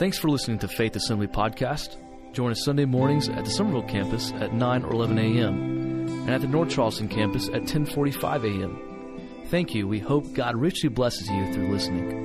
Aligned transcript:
Thanks 0.00 0.16
for 0.18 0.30
listening 0.30 0.58
to 0.60 0.66
Faith 0.66 0.96
Assembly 0.96 1.26
Podcast. 1.26 1.98
Join 2.32 2.52
us 2.52 2.64
Sunday 2.64 2.86
mornings 2.86 3.28
at 3.28 3.44
the 3.44 3.50
Summerville 3.50 3.82
campus 3.82 4.32
at 4.32 4.54
9 4.54 4.84
or 4.84 4.92
11 4.92 5.18
a.m. 5.18 6.08
and 6.08 6.30
at 6.30 6.40
the 6.40 6.46
North 6.46 6.70
Charleston 6.70 7.06
campus 7.06 7.48
at 7.48 7.64
1045 7.64 8.44
a.m. 8.46 9.42
Thank 9.48 9.74
you. 9.74 9.86
We 9.86 9.98
hope 9.98 10.32
God 10.32 10.56
richly 10.56 10.88
blesses 10.88 11.28
you 11.28 11.52
through 11.52 11.70
listening. 11.70 12.24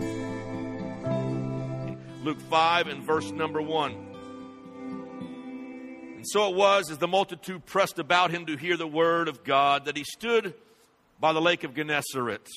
Luke 2.24 2.40
5 2.50 2.88
and 2.88 3.04
verse 3.04 3.30
number 3.32 3.62
1. 3.62 3.92
And 6.16 6.26
so 6.30 6.50
it 6.50 6.56
was, 6.56 6.90
as 6.90 6.98
the 6.98 7.10
multitude 7.10 7.66
pressed 7.66 8.00
about 8.00 8.32
him 8.32 8.46
to 8.46 8.56
hear 8.56 8.78
the 8.78 8.88
word 8.88 9.28
of 9.28 9.44
God, 9.44 9.84
that 9.84 9.98
he 9.98 10.06
stood 10.06 10.54
by 11.20 11.34
the 11.34 11.42
lake 11.42 11.66
of 11.66 11.74
Gennesaret. 11.74 12.48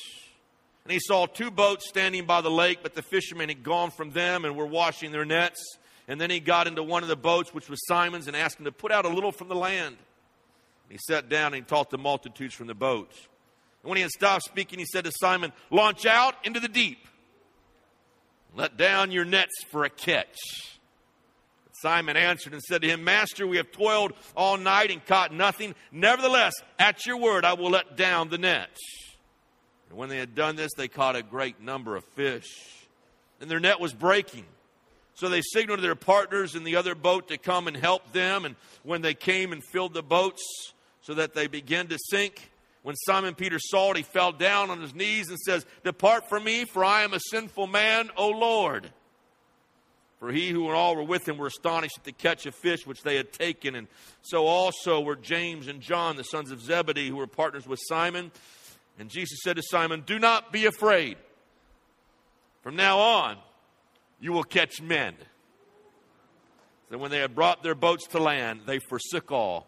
And 0.88 0.94
he 0.94 1.00
saw 1.00 1.26
two 1.26 1.50
boats 1.50 1.86
standing 1.86 2.24
by 2.24 2.40
the 2.40 2.50
lake, 2.50 2.78
but 2.82 2.94
the 2.94 3.02
fishermen 3.02 3.50
had 3.50 3.62
gone 3.62 3.90
from 3.90 4.10
them 4.12 4.46
and 4.46 4.56
were 4.56 4.64
washing 4.64 5.12
their 5.12 5.26
nets. 5.26 5.62
And 6.08 6.18
then 6.18 6.30
he 6.30 6.40
got 6.40 6.66
into 6.66 6.82
one 6.82 7.02
of 7.02 7.10
the 7.10 7.16
boats, 7.16 7.52
which 7.52 7.68
was 7.68 7.78
Simon's, 7.86 8.26
and 8.26 8.34
asked 8.34 8.58
him 8.58 8.64
to 8.64 8.72
put 8.72 8.90
out 8.90 9.04
a 9.04 9.10
little 9.10 9.30
from 9.30 9.48
the 9.48 9.54
land. 9.54 9.98
And 9.98 10.92
he 10.92 10.96
sat 10.96 11.28
down 11.28 11.48
and 11.48 11.56
he 11.56 11.60
taught 11.60 11.90
the 11.90 11.98
multitudes 11.98 12.54
from 12.54 12.68
the 12.68 12.74
boat. 12.74 13.10
And 13.82 13.90
when 13.90 13.96
he 13.96 14.02
had 14.02 14.10
stopped 14.12 14.44
speaking, 14.44 14.78
he 14.78 14.86
said 14.86 15.04
to 15.04 15.12
Simon, 15.20 15.52
Launch 15.70 16.06
out 16.06 16.36
into 16.42 16.58
the 16.58 16.68
deep. 16.68 17.06
Let 18.56 18.78
down 18.78 19.12
your 19.12 19.26
nets 19.26 19.62
for 19.70 19.84
a 19.84 19.90
catch. 19.90 20.38
Simon 21.82 22.16
answered 22.16 22.54
and 22.54 22.62
said 22.62 22.80
to 22.80 22.88
him, 22.88 23.04
Master, 23.04 23.46
we 23.46 23.58
have 23.58 23.72
toiled 23.72 24.14
all 24.34 24.56
night 24.56 24.90
and 24.90 25.04
caught 25.04 25.34
nothing. 25.34 25.74
Nevertheless, 25.92 26.54
at 26.78 27.04
your 27.04 27.18
word, 27.18 27.44
I 27.44 27.52
will 27.52 27.68
let 27.68 27.94
down 27.94 28.30
the 28.30 28.38
nets. 28.38 28.80
And 29.88 29.98
when 29.98 30.08
they 30.08 30.18
had 30.18 30.34
done 30.34 30.56
this, 30.56 30.72
they 30.76 30.88
caught 30.88 31.16
a 31.16 31.22
great 31.22 31.60
number 31.60 31.96
of 31.96 32.04
fish. 32.14 32.46
And 33.40 33.50
their 33.50 33.60
net 33.60 33.80
was 33.80 33.92
breaking. 33.92 34.44
So 35.14 35.28
they 35.28 35.42
signaled 35.42 35.78
to 35.78 35.82
their 35.82 35.94
partners 35.96 36.54
in 36.54 36.64
the 36.64 36.76
other 36.76 36.94
boat 36.94 37.28
to 37.28 37.38
come 37.38 37.66
and 37.66 37.76
help 37.76 38.12
them. 38.12 38.44
And 38.44 38.54
when 38.82 39.02
they 39.02 39.14
came 39.14 39.52
and 39.52 39.62
filled 39.72 39.94
the 39.94 40.02
boats 40.02 40.42
so 41.00 41.14
that 41.14 41.34
they 41.34 41.46
began 41.46 41.88
to 41.88 41.98
sink, 42.10 42.50
when 42.82 42.94
Simon 42.96 43.34
Peter 43.34 43.58
saw 43.58 43.90
it, 43.90 43.96
he 43.96 44.02
fell 44.02 44.32
down 44.32 44.70
on 44.70 44.80
his 44.80 44.94
knees 44.94 45.28
and 45.28 45.38
says, 45.38 45.66
Depart 45.84 46.28
from 46.28 46.44
me, 46.44 46.64
for 46.64 46.84
I 46.84 47.02
am 47.02 47.14
a 47.14 47.20
sinful 47.20 47.66
man, 47.66 48.10
O 48.16 48.28
Lord. 48.28 48.90
For 50.20 50.32
he 50.32 50.50
who 50.50 50.66
and 50.66 50.74
all 50.74 50.96
were 50.96 51.02
with 51.02 51.28
him 51.28 51.36
were 51.36 51.46
astonished 51.46 51.98
at 51.98 52.04
the 52.04 52.12
catch 52.12 52.46
of 52.46 52.54
fish 52.54 52.86
which 52.86 53.02
they 53.02 53.16
had 53.16 53.32
taken. 53.32 53.74
And 53.74 53.86
so 54.22 54.46
also 54.46 55.00
were 55.00 55.16
James 55.16 55.68
and 55.68 55.80
John, 55.80 56.16
the 56.16 56.24
sons 56.24 56.50
of 56.50 56.60
Zebedee, 56.60 57.08
who 57.08 57.16
were 57.16 57.26
partners 57.26 57.66
with 57.66 57.78
Simon. 57.88 58.32
And 58.98 59.08
Jesus 59.08 59.38
said 59.42 59.56
to 59.56 59.62
Simon, 59.62 60.02
Do 60.04 60.18
not 60.18 60.52
be 60.52 60.66
afraid. 60.66 61.16
From 62.62 62.76
now 62.76 62.98
on, 62.98 63.36
you 64.20 64.32
will 64.32 64.44
catch 64.44 64.82
men. 64.82 65.14
So 66.90 66.98
when 66.98 67.10
they 67.10 67.18
had 67.18 67.34
brought 67.34 67.62
their 67.62 67.74
boats 67.74 68.06
to 68.08 68.18
land, 68.18 68.62
they 68.66 68.78
forsook 68.78 69.30
all 69.30 69.66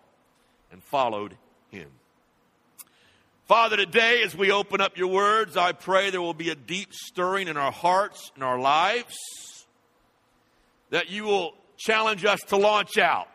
and 0.72 0.82
followed 0.82 1.36
him. 1.70 1.90
Father, 3.46 3.76
today 3.76 4.22
as 4.22 4.34
we 4.36 4.50
open 4.52 4.80
up 4.80 4.96
your 4.96 5.08
words, 5.08 5.56
I 5.56 5.72
pray 5.72 6.10
there 6.10 6.22
will 6.22 6.34
be 6.34 6.50
a 6.50 6.54
deep 6.54 6.92
stirring 6.92 7.48
in 7.48 7.56
our 7.56 7.72
hearts 7.72 8.30
and 8.34 8.44
our 8.44 8.58
lives, 8.58 9.16
that 10.90 11.10
you 11.10 11.24
will 11.24 11.54
challenge 11.76 12.24
us 12.24 12.40
to 12.48 12.56
launch 12.56 12.96
out, 12.96 13.28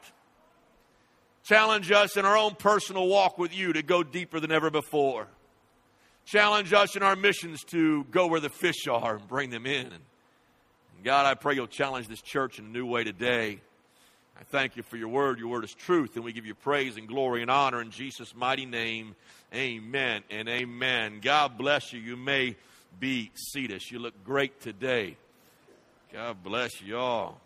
challenge 1.44 1.92
us 1.92 2.16
in 2.18 2.26
our 2.26 2.38
own 2.38 2.56
personal 2.56 3.08
walk 3.08 3.38
with 3.38 3.54
you 3.54 3.74
to 3.74 3.84
go 3.84 4.04
deeper 4.04 4.40
than 4.40 4.52
ever 4.52 4.70
before, 4.70 5.28
challenge 6.26 6.74
us 6.74 6.96
in 6.96 7.04
our 7.04 7.16
missions 7.16 7.64
to 7.66 8.04
go 8.06 8.28
where 8.28 8.40
the 8.40 8.50
fish 8.50 8.88
are 8.88 9.16
and 9.16 9.28
bring 9.28 9.50
them 9.50 9.66
in. 9.66 9.86
And 9.86 11.04
God, 11.04 11.26
I 11.26 11.36
pray 11.36 11.56
you'll 11.56 11.68
challenge 11.68 12.08
this 12.08 12.22
church 12.22 12.60
in 12.60 12.66
a 12.66 12.70
new 12.70 12.86
way 12.86 13.04
today. 13.04 13.60
I 14.40 14.44
thank 14.44 14.76
you 14.76 14.84
for 14.84 14.98
your 14.98 15.08
word. 15.08 15.40
Your 15.40 15.48
word 15.48 15.64
is 15.64 15.74
truth, 15.74 16.16
and 16.16 16.26
we 16.26 16.34
give 16.34 16.46
you 16.46 16.56
praise 16.56 16.98
and 16.98 17.08
glory 17.08 17.42
and 17.42 17.50
honor 17.50 17.82
in 17.82 17.92
Jesus' 17.92 18.36
mighty 18.36 18.66
name. 18.66 19.16
Amen 19.54 20.24
and 20.30 20.50
amen. 20.50 21.20
God 21.22 21.58
bless 21.58 21.94
you. 21.94 22.02
You 22.02 22.18
may 22.18 22.58
be 23.00 23.32
seated. 23.36 23.82
You 23.90 24.00
look 24.00 24.24
great 24.26 24.60
today. 24.62 25.16
God 26.12 26.44
bless 26.44 26.82
you 26.82 26.98
all. 26.98 27.40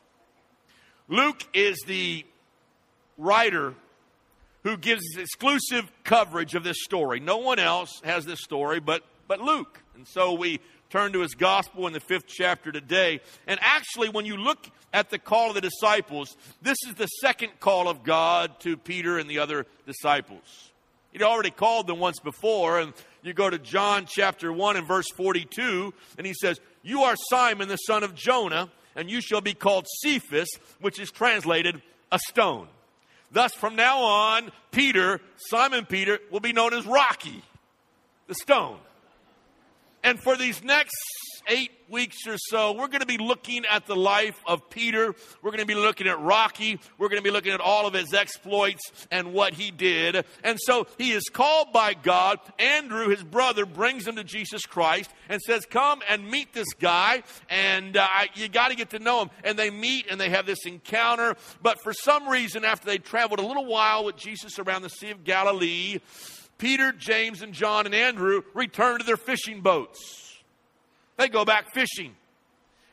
Luke 1.07 1.43
is 1.53 1.77
the 1.85 2.25
writer 3.17 3.73
who 4.63 4.77
gives 4.77 5.01
exclusive 5.17 5.91
coverage 6.03 6.55
of 6.55 6.63
this 6.63 6.83
story. 6.83 7.19
No 7.19 7.37
one 7.37 7.59
else 7.59 8.01
has 8.03 8.25
this 8.25 8.39
story 8.41 8.79
but, 8.79 9.03
but 9.27 9.39
Luke. 9.39 9.81
And 9.95 10.07
so 10.07 10.33
we 10.33 10.59
turn 10.89 11.13
to 11.13 11.21
his 11.21 11.35
gospel 11.35 11.87
in 11.87 11.93
the 11.93 11.99
fifth 11.99 12.27
chapter 12.27 12.71
today. 12.71 13.21
And 13.47 13.59
actually, 13.61 14.09
when 14.09 14.25
you 14.25 14.37
look 14.37 14.69
at 14.93 15.09
the 15.09 15.19
call 15.19 15.49
of 15.49 15.55
the 15.55 15.61
disciples, 15.61 16.35
this 16.61 16.77
is 16.87 16.95
the 16.95 17.07
second 17.07 17.59
call 17.59 17.87
of 17.87 18.03
God 18.03 18.59
to 18.61 18.75
Peter 18.75 19.17
and 19.17 19.29
the 19.29 19.39
other 19.39 19.65
disciples. 19.85 20.71
He'd 21.11 21.23
already 21.23 21.51
called 21.51 21.87
them 21.87 21.99
once 21.99 22.19
before, 22.19 22.79
and 22.79 22.93
you 23.23 23.33
go 23.33 23.49
to 23.49 23.57
John 23.57 24.05
chapter 24.07 24.53
1 24.53 24.77
and 24.77 24.87
verse 24.87 25.07
42, 25.15 25.93
and 26.17 26.27
he 26.27 26.33
says, 26.33 26.59
You 26.83 27.03
are 27.03 27.15
Simon 27.29 27.67
the 27.67 27.77
son 27.77 28.03
of 28.03 28.13
Jonah, 28.13 28.69
and 28.95 29.09
you 29.09 29.21
shall 29.21 29.41
be 29.41 29.53
called 29.53 29.87
Cephas, 30.01 30.49
which 30.81 30.99
is 30.99 31.11
translated 31.11 31.81
a 32.11 32.19
stone. 32.29 32.67
Thus, 33.31 33.53
from 33.53 33.75
now 33.75 33.99
on, 33.99 34.51
Peter, 34.71 35.21
Simon 35.35 35.85
Peter, 35.85 36.19
will 36.31 36.39
be 36.39 36.53
known 36.53 36.73
as 36.73 36.85
Rocky, 36.85 37.43
the 38.27 38.35
stone. 38.35 38.79
And 40.03 40.19
for 40.19 40.35
these 40.35 40.63
next 40.63 40.95
eight 41.49 41.71
weeks 41.89 42.27
or 42.27 42.37
so, 42.37 42.71
we're 42.71 42.87
going 42.87 43.01
to 43.01 43.07
be 43.07 43.17
looking 43.17 43.65
at 43.65 43.85
the 43.85 43.95
life 43.95 44.39
of 44.45 44.69
Peter. 44.69 45.15
We're 45.41 45.51
going 45.51 45.59
to 45.59 45.65
be 45.65 45.75
looking 45.75 46.07
at 46.07 46.19
Rocky. 46.19 46.79
We're 46.97 47.09
going 47.09 47.21
to 47.21 47.23
be 47.23 47.31
looking 47.31 47.51
at 47.51 47.59
all 47.59 47.87
of 47.87 47.93
his 47.93 48.13
exploits 48.13 49.07
and 49.11 49.33
what 49.33 49.53
he 49.53 49.71
did. 49.71 50.23
And 50.43 50.59
so 50.61 50.87
he 50.97 51.11
is 51.11 51.23
called 51.31 51.73
by 51.73 51.93
God. 51.95 52.39
Andrew, 52.59 53.09
his 53.09 53.23
brother, 53.23 53.65
brings 53.65 54.07
him 54.07 54.15
to 54.15 54.23
Jesus 54.23 54.65
Christ 54.65 55.11
and 55.27 55.41
says, 55.41 55.65
Come 55.65 56.01
and 56.07 56.29
meet 56.29 56.53
this 56.53 56.71
guy. 56.79 57.23
And 57.49 57.97
uh, 57.97 58.07
you 58.35 58.47
got 58.47 58.69
to 58.69 58.75
get 58.75 58.91
to 58.91 58.99
know 58.99 59.23
him. 59.23 59.29
And 59.43 59.57
they 59.57 59.69
meet 59.69 60.05
and 60.09 60.19
they 60.19 60.29
have 60.29 60.45
this 60.45 60.65
encounter. 60.65 61.35
But 61.61 61.81
for 61.81 61.93
some 61.93 62.29
reason, 62.29 62.63
after 62.63 62.85
they 62.85 62.99
traveled 62.99 63.39
a 63.39 63.45
little 63.45 63.65
while 63.65 64.05
with 64.05 64.15
Jesus 64.15 64.59
around 64.59 64.83
the 64.83 64.89
Sea 64.89 65.11
of 65.11 65.23
Galilee, 65.23 65.99
Peter, 66.57 66.91
James, 66.91 67.41
and 67.41 67.53
John 67.53 67.85
and 67.85 67.95
Andrew 67.95 68.43
return 68.53 68.99
to 68.99 69.05
their 69.05 69.17
fishing 69.17 69.61
boats. 69.61 70.28
They 71.19 71.27
go 71.27 71.43
back 71.43 71.73
fishing. 71.73 72.15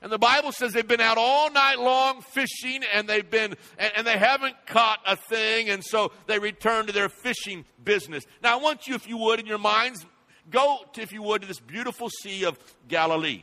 And 0.03 0.11
the 0.13 0.19
Bible 0.19 0.51
says 0.51 0.73
they've 0.73 0.87
been 0.87 1.01
out 1.01 1.17
all 1.17 1.51
night 1.51 1.79
long 1.79 2.21
fishing 2.21 2.83
and 2.93 3.09
they've 3.09 3.29
been, 3.29 3.55
and, 3.79 3.93
and, 3.97 4.07
they 4.07 4.19
haven't 4.19 4.55
caught 4.67 4.99
a 5.07 5.17
thing. 5.17 5.71
And 5.71 5.83
so 5.83 6.11
they 6.27 6.41
return 6.41 6.87
to 6.89 6.93
their 6.93 7.09
fishing 7.09 7.65
business. 7.83 8.25
Now, 8.43 8.59
I 8.59 8.61
want 8.61 8.89
you, 8.89 8.97
if 8.97 9.09
you 9.09 9.17
would, 9.17 9.39
in 9.41 9.47
your 9.47 9.59
minds, 9.59 10.05
go, 10.51 10.81
to, 10.93 11.01
if 11.01 11.13
you 11.13 11.23
would, 11.23 11.43
to 11.43 11.49
this 11.49 11.61
beautiful 11.61 12.11
Sea 12.11 12.45
of 12.45 12.59
Galilee. 12.89 13.43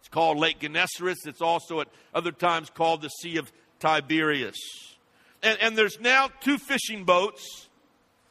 It's 0.00 0.08
called 0.08 0.38
Lake 0.38 0.58
Gennesaret. 0.58 1.16
It's 1.24 1.40
also 1.40 1.80
at 1.80 1.88
other 2.12 2.32
times 2.32 2.70
called 2.70 3.00
the 3.00 3.08
Sea 3.08 3.36
of 3.36 3.50
Tiberias. 3.78 4.58
And, 5.40 5.56
and 5.60 5.78
there's 5.78 6.00
now 6.00 6.30
two 6.40 6.58
fishing 6.58 7.04
boats 7.04 7.68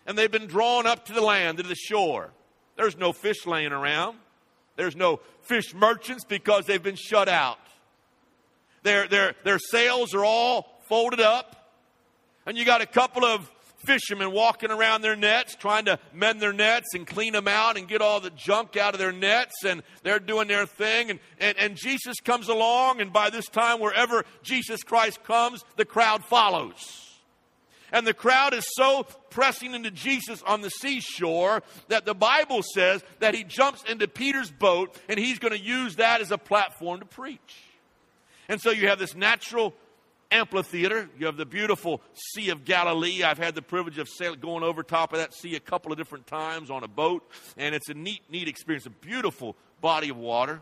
and 0.05 0.17
they've 0.17 0.29
been 0.29 0.47
drawn 0.47 0.85
up 0.85 1.05
to 1.05 1.13
the 1.13 1.21
land, 1.21 1.57
to 1.57 1.63
the 1.63 1.75
shore. 1.75 2.31
There's 2.75 2.97
no 2.97 3.13
fish 3.13 3.45
laying 3.45 3.71
around. 3.71 4.17
There's 4.75 4.95
no 4.95 5.19
fish 5.41 5.73
merchants 5.73 6.23
because 6.23 6.65
they've 6.65 6.81
been 6.81 6.95
shut 6.95 7.29
out. 7.29 7.59
Their, 8.83 9.07
their, 9.07 9.35
their 9.43 9.59
sails 9.59 10.13
are 10.13 10.25
all 10.25 10.81
folded 10.87 11.21
up. 11.21 11.71
And 12.45 12.57
you 12.57 12.65
got 12.65 12.81
a 12.81 12.85
couple 12.85 13.23
of 13.23 13.49
fishermen 13.85 14.31
walking 14.31 14.71
around 14.71 15.01
their 15.01 15.15
nets, 15.15 15.55
trying 15.55 15.85
to 15.85 15.99
mend 16.13 16.41
their 16.41 16.53
nets 16.53 16.93
and 16.93 17.05
clean 17.05 17.33
them 17.33 17.47
out 17.47 17.77
and 17.77 17.87
get 17.87 18.01
all 18.01 18.19
the 18.19 18.29
junk 18.31 18.77
out 18.77 18.93
of 18.93 18.99
their 18.99 19.11
nets, 19.11 19.63
and 19.65 19.83
they're 20.03 20.19
doing 20.19 20.47
their 20.47 20.65
thing. 20.65 21.09
And, 21.09 21.19
and, 21.39 21.57
and 21.57 21.75
Jesus 21.75 22.19
comes 22.19 22.49
along, 22.49 23.01
and 23.01 23.11
by 23.11 23.29
this 23.29 23.47
time, 23.47 23.79
wherever 23.79 24.25
Jesus 24.41 24.83
Christ 24.83 25.23
comes, 25.23 25.63
the 25.75 25.85
crowd 25.85 26.23
follows. 26.23 27.12
And 27.93 28.05
the 28.05 28.13
crowd 28.13 28.53
is 28.53 28.65
so 28.75 29.05
pressing 29.29 29.73
into 29.73 29.91
Jesus 29.91 30.41
on 30.45 30.61
the 30.61 30.69
seashore 30.69 31.61
that 31.87 32.05
the 32.05 32.15
Bible 32.15 32.63
says 32.73 33.03
that 33.19 33.35
he 33.35 33.43
jumps 33.43 33.83
into 33.83 34.07
Peter's 34.07 34.51
boat 34.51 34.97
and 35.07 35.19
he's 35.19 35.39
going 35.39 35.53
to 35.53 35.59
use 35.59 35.97
that 35.97 36.19
as 36.19 36.31
a 36.31 36.37
platform 36.37 36.99
to 36.99 37.05
preach. 37.05 37.63
And 38.49 38.59
so 38.59 38.71
you 38.71 38.89
have 38.89 38.99
this 38.99 39.15
natural 39.15 39.73
amphitheater. 40.31 41.07
You 41.17 41.27
have 41.27 41.37
the 41.37 41.45
beautiful 41.45 42.01
Sea 42.33 42.49
of 42.49 42.65
Galilee. 42.65 43.23
I've 43.23 43.37
had 43.37 43.55
the 43.55 43.61
privilege 43.61 43.99
of 43.99 44.09
going 44.41 44.63
over 44.63 44.83
top 44.83 45.13
of 45.13 45.19
that 45.19 45.33
sea 45.33 45.55
a 45.55 45.59
couple 45.59 45.91
of 45.91 45.97
different 45.97 46.27
times 46.27 46.71
on 46.71 46.83
a 46.83 46.87
boat, 46.87 47.29
and 47.55 47.75
it's 47.75 47.89
a 47.89 47.93
neat, 47.93 48.21
neat 48.29 48.47
experience. 48.47 48.85
A 48.85 48.89
beautiful 48.89 49.55
body 49.79 50.09
of 50.09 50.17
water. 50.17 50.61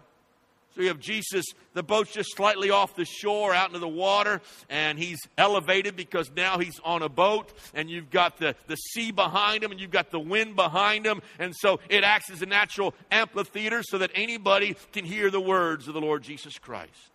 So 0.75 0.81
you 0.81 0.87
have 0.87 0.99
Jesus, 0.99 1.45
the 1.73 1.83
boat's 1.83 2.13
just 2.13 2.35
slightly 2.35 2.69
off 2.69 2.95
the 2.95 3.03
shore 3.03 3.53
out 3.53 3.67
into 3.67 3.79
the 3.79 3.87
water, 3.87 4.41
and 4.69 4.97
he's 4.97 5.19
elevated 5.37 5.97
because 5.97 6.31
now 6.35 6.59
he's 6.59 6.79
on 6.83 7.01
a 7.01 7.09
boat, 7.09 7.51
and 7.73 7.89
you've 7.89 8.09
got 8.09 8.37
the, 8.37 8.55
the 8.67 8.77
sea 8.77 9.11
behind 9.11 9.63
him, 9.63 9.71
and 9.71 9.81
you've 9.81 9.91
got 9.91 10.11
the 10.11 10.19
wind 10.19 10.55
behind 10.55 11.05
him, 11.05 11.21
and 11.39 11.53
so 11.55 11.79
it 11.89 12.03
acts 12.03 12.31
as 12.31 12.41
a 12.41 12.45
natural 12.45 12.93
amphitheater 13.11 13.83
so 13.83 13.97
that 13.97 14.11
anybody 14.15 14.77
can 14.93 15.03
hear 15.03 15.29
the 15.29 15.41
words 15.41 15.87
of 15.89 15.93
the 15.93 16.01
Lord 16.01 16.23
Jesus 16.23 16.57
Christ. 16.57 17.11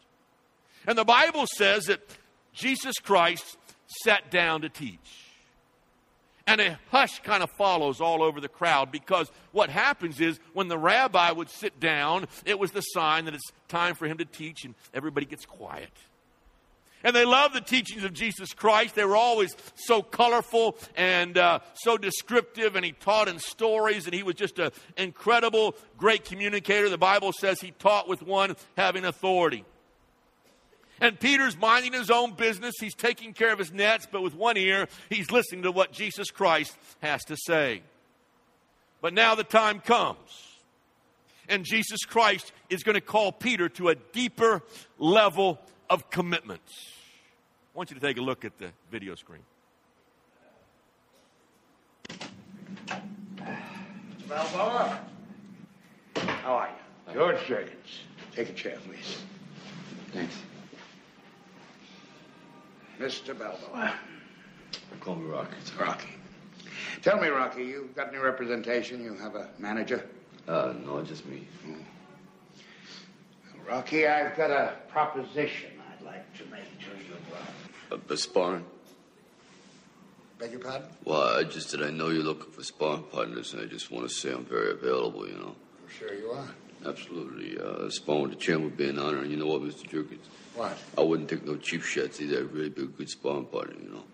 And 0.87 0.99
the 0.99 1.05
Bible 1.05 1.47
says 1.57 1.87
that 1.87 2.01
Jesus 2.53 2.97
Christ 3.03 3.57
sat 4.05 4.31
down 4.31 4.61
to 4.63 4.69
teach. 4.69 5.26
And 6.47 6.61
a 6.61 6.79
hush 6.91 7.21
kind 7.23 7.43
of 7.43 7.51
follows 7.51 8.01
all 8.01 8.23
over 8.23 8.41
the 8.41 8.49
crowd 8.49 8.93
because 8.93 9.31
what 9.51 9.69
happens 9.69 10.21
is 10.21 10.39
when 10.53 10.69
the 10.69 10.79
rabbi 10.79 11.33
would 11.33 11.51
sit 11.51 11.81
down, 11.81 12.29
it 12.45 12.59
was 12.59 12.71
the 12.71 12.83
sign 12.83 13.25
that 13.25 13.35
it's 13.35 13.51
time 13.67 13.97
for 13.97 14.07
him 14.07 14.19
to 14.19 14.25
teach, 14.25 14.65
and 14.65 14.75
everybody 14.95 15.27
gets 15.27 15.45
quiet. 15.45 15.91
And 17.03 17.15
they 17.15 17.25
loved 17.25 17.55
the 17.55 17.61
teachings 17.61 18.05
of 18.05 18.13
Jesus 18.13 18.53
Christ. 18.53 18.95
They 18.95 19.05
were 19.05 19.17
always 19.17 19.55
so 19.75 20.03
colorful 20.03 20.77
and 20.97 21.37
uh, 21.37 21.61
so 21.75 21.97
descriptive, 21.97 22.75
and 22.75 22.85
he 22.85 22.93
taught 22.93 23.29
in 23.29 23.39
stories, 23.39 24.07
and 24.07 24.15
he 24.15 24.23
was 24.23 24.35
just 24.35 24.59
an 24.59 24.71
incredible, 24.97 25.77
great 25.99 26.25
communicator. 26.25 26.89
The 26.89 26.99
Bible 26.99 27.33
says 27.33 27.61
he 27.61 27.73
taught 27.73 28.09
with 28.09 28.23
one 28.23 28.57
having 28.77 29.05
authority. 29.05 29.65
And 31.01 31.19
Peter's 31.19 31.57
minding 31.57 31.93
his 31.93 32.11
own 32.11 32.33
business. 32.35 32.75
He's 32.81 32.95
taking 32.95 33.35
care 33.35 33.53
of 33.53 33.59
his 33.59 33.73
nets, 33.73 34.07
but 34.11 34.23
with 34.23 34.35
one 34.35 34.57
ear, 34.57 34.89
he's 35.11 35.31
listening 35.31 35.63
to 35.63 35.73
what 35.73 35.93
Jesus 35.93 36.31
Christ 36.31 36.77
has 37.01 37.25
to 37.25 37.37
say. 37.37 37.83
But 39.01 39.13
now 39.13 39.35
the 39.35 39.45
time 39.45 39.81
comes. 39.81 40.19
And 41.49 41.65
Jesus 41.65 42.05
Christ 42.05 42.53
is 42.71 42.83
going 42.83 42.95
to 42.95 43.01
call 43.01 43.31
Peter 43.31 43.69
to 43.71 43.91
a 43.91 43.95
deeper 43.95 44.63
level 44.99 45.61
of 45.89 46.11
commitment. 46.11 46.63
I 47.75 47.79
want 47.79 47.91
you 47.91 47.95
to 47.95 48.03
take 48.05 48.17
a 48.17 48.23
look 48.23 48.45
at 48.45 48.59
the 48.59 48.71
video 48.91 49.15
screen. 49.15 49.43
Balboa. 54.29 55.01
How 56.17 56.55
are 56.55 56.69
you? 56.69 57.15
George 57.15 57.47
Jergens. 57.47 58.01
Take 58.35 58.49
a 58.49 58.53
chair, 58.53 58.79
please. 58.85 59.23
Thanks. 60.13 60.35
Mr. 63.01 63.39
Balboa. 63.39 63.95
Call 65.01 65.17
me 65.17 65.27
Rocky. 65.27 65.57
Rocky. 65.79 66.09
Tell 67.03 67.21
me, 67.21 67.29
Rocky, 67.29 67.65
you 67.65 67.91
got 67.95 68.09
any 68.09 68.19
representation? 68.19 69.03
You 69.03 69.15
have 69.15 69.35
a 69.35 69.49
manager? 69.59 70.07
Uh, 70.49 70.75
no, 70.85 71.03
just 71.03 71.27
me. 71.27 71.47
Rocky, 73.69 74.07
I've 74.07 74.37
got 74.37 74.51
a 74.51 74.75
proposition 74.89 75.71
I'd 75.93 76.05
like 76.05 76.35
to 76.39 76.45
make 76.47 76.63
to 76.81 76.87
you. 76.87 77.17
Uh, 77.91 77.97
but 78.07 78.19
sparring? 78.19 78.65
Beg 80.39 80.53
your 80.53 80.61
pardon? 80.61 80.89
Well, 81.05 81.39
I 81.39 81.45
just 81.45 81.71
did. 81.71 81.83
I 81.83 81.91
know 81.91 82.11
you're 82.11 82.23
looking 82.23 82.53
for 82.53 82.63
sparring 82.63 83.03
partners, 83.05 83.55
and 83.55 83.63
I 83.63 83.67
just 83.67 83.91
want 83.91 84.09
to 84.09 84.15
say 84.15 84.33
I'm 84.33 84.45
very 84.45 84.71
available. 84.71 85.27
You 85.27 85.35
know. 85.35 85.57
I'm 85.83 85.93
sure 85.99 86.15
you 86.15 86.31
are. 86.31 86.47
Absolutely. 86.85 87.59
Uh, 87.59 87.91
sparring 87.91 88.23
with 88.23 88.33
the 88.33 88.37
champ 88.37 88.63
would 88.63 88.77
be 88.77 88.89
an 88.89 88.99
honor. 88.99 89.19
And 89.19 89.31
you 89.31 89.37
know 89.37 89.47
what, 89.47 89.63
Mr. 89.63 89.89
Jergens? 89.89 90.27
What? 90.57 90.79
I 90.97 91.03
wouldn't 91.03 91.29
take 91.29 91.45
no 91.45 91.57
cheap 91.57 91.83
shots 91.83 92.21
either. 92.21 92.39
I'd 92.39 92.53
really 92.53 92.71
be 92.71 92.83
a 92.83 92.87
good 92.87 93.11
sparring 93.11 93.45
partner. 93.45 93.77
You 93.79 93.91
know. 93.91 94.05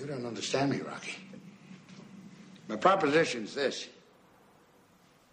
You 0.00 0.06
don't 0.06 0.26
understand 0.26 0.72
me, 0.72 0.80
Rocky. 0.80 1.16
My 2.68 2.76
proposition's 2.76 3.54
this. 3.54 3.88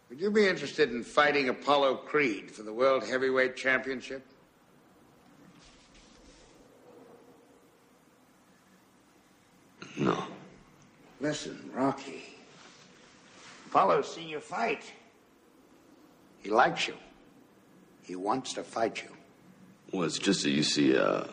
Would 0.10 0.22
you 0.22 0.30
be 0.31 0.48
interested 0.48 0.92
in 0.92 1.04
fighting 1.04 1.50
Apollo 1.50 1.95
Creed 1.98 2.51
for 2.51 2.63
the 2.63 2.72
World 2.72 3.04
Heavyweight 3.04 3.56
Championship? 3.56 4.25
No. 9.98 10.24
Listen, 11.19 11.72
Rocky. 11.74 12.24
Apollo's 13.66 14.13
seen 14.13 14.30
you 14.30 14.40
fight. 14.40 14.83
He 16.44 16.51
likes 16.51 16.88
you. 16.88 16.94
He 18.04 18.16
wants 18.16 18.54
to 18.54 18.63
fight 18.63 19.01
you. 19.04 19.17
Well, 19.92 20.04
it's 20.04 20.19
just 20.19 20.44
that 20.44 20.50
you 20.51 20.63
see, 20.63 20.98
uh, 20.98 21.24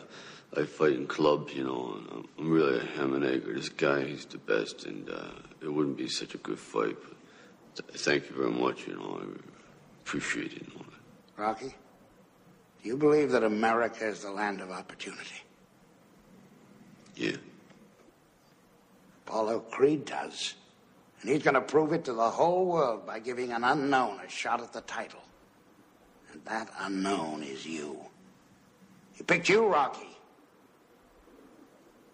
I 0.55 0.63
fight 0.63 0.93
in 0.93 1.07
clubs, 1.07 1.53
you 1.53 1.63
know, 1.63 1.95
and 1.97 2.09
I'm- 2.09 2.49
really 2.49 2.79
a 2.79 2.85
ham 2.85 3.13
and 3.13 3.25
egg. 3.25 3.45
This 3.45 3.69
guy, 3.69 4.03
he's 4.05 4.25
the 4.25 4.37
best, 4.37 4.85
and 4.85 5.09
uh, 5.09 5.31
it 5.61 5.67
wouldn't 5.67 5.97
be 5.97 6.07
such 6.07 6.33
a 6.35 6.37
good 6.37 6.59
fight. 6.59 6.95
But 7.03 7.87
th- 7.87 8.01
thank 8.01 8.29
you 8.29 8.35
very 8.35 8.51
much, 8.51 8.87
you 8.87 8.95
know. 8.95 9.19
I 9.21 9.25
appreciate 10.03 10.53
it. 10.53 10.67
You 10.67 10.79
know. 10.79 10.85
Rocky, 11.37 11.75
do 12.81 12.89
you 12.89 12.95
believe 12.95 13.31
that 13.31 13.43
America 13.43 14.07
is 14.07 14.21
the 14.21 14.31
land 14.31 14.61
of 14.61 14.71
opportunity? 14.71 15.43
Yeah. 17.15 17.37
Apollo 19.25 19.61
Creed 19.71 20.05
does. 20.05 20.53
And 21.21 21.29
he's 21.31 21.41
going 21.43 21.55
to 21.55 21.61
prove 21.61 21.91
it 21.93 22.05
to 22.05 22.13
the 22.13 22.29
whole 22.29 22.65
world 22.65 23.05
by 23.07 23.19
giving 23.19 23.51
an 23.51 23.63
unknown 23.63 24.19
a 24.19 24.29
shot 24.29 24.61
at 24.61 24.71
the 24.71 24.81
title. 24.81 25.21
And 26.31 26.43
that 26.45 26.69
unknown 26.79 27.41
is 27.43 27.65
you. 27.65 27.99
He 29.15 29.23
picked 29.23 29.49
you, 29.49 29.65
Rocky. 29.67 30.07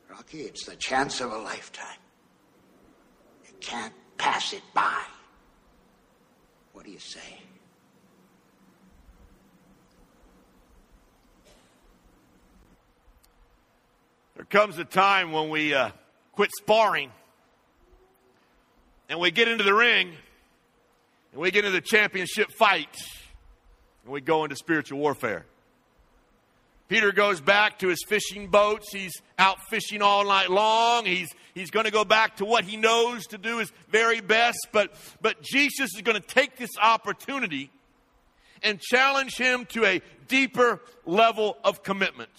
Rocky, 0.09 0.41
it's 0.41 0.65
the 0.65 0.75
chance 0.75 1.19
of 1.19 1.31
a 1.31 1.37
lifetime. 1.37 1.97
You 3.45 3.53
can't 3.59 3.93
pass 4.17 4.53
it 4.53 4.61
by. 4.73 5.01
What 6.73 6.85
do 6.85 6.91
you 6.91 6.99
say? 6.99 7.41
There 14.35 14.45
comes 14.45 14.77
a 14.77 14.85
time 14.85 15.31
when 15.31 15.49
we 15.49 15.73
uh, 15.73 15.91
quit 16.33 16.49
sparring 16.57 17.11
and 19.09 19.19
we 19.19 19.31
get 19.31 19.47
into 19.47 19.63
the 19.63 19.73
ring 19.73 20.13
and 21.31 21.41
we 21.41 21.51
get 21.51 21.65
into 21.65 21.79
the 21.79 21.85
championship 21.85 22.51
fight 22.51 22.95
and 24.03 24.11
we 24.11 24.21
go 24.21 24.43
into 24.43 24.55
spiritual 24.55 24.99
warfare. 24.99 25.45
Peter 26.91 27.13
goes 27.13 27.39
back 27.39 27.79
to 27.79 27.87
his 27.87 28.03
fishing 28.05 28.47
boats. 28.47 28.91
He's 28.91 29.13
out 29.39 29.59
fishing 29.69 30.01
all 30.01 30.25
night 30.25 30.51
long. 30.51 31.05
He's, 31.05 31.29
he's 31.55 31.71
going 31.71 31.85
to 31.85 31.91
go 31.91 32.03
back 32.03 32.35
to 32.35 32.45
what 32.45 32.65
he 32.65 32.75
knows 32.75 33.27
to 33.27 33.37
do 33.37 33.59
his 33.59 33.71
very 33.87 34.19
best. 34.19 34.57
But, 34.73 34.93
but 35.21 35.41
Jesus 35.41 35.95
is 35.95 36.01
going 36.01 36.21
to 36.21 36.27
take 36.27 36.57
this 36.57 36.71
opportunity 36.81 37.71
and 38.61 38.77
challenge 38.81 39.37
him 39.37 39.65
to 39.67 39.85
a 39.85 40.01
deeper 40.27 40.81
level 41.05 41.55
of 41.63 41.81
commitment. 41.81 42.29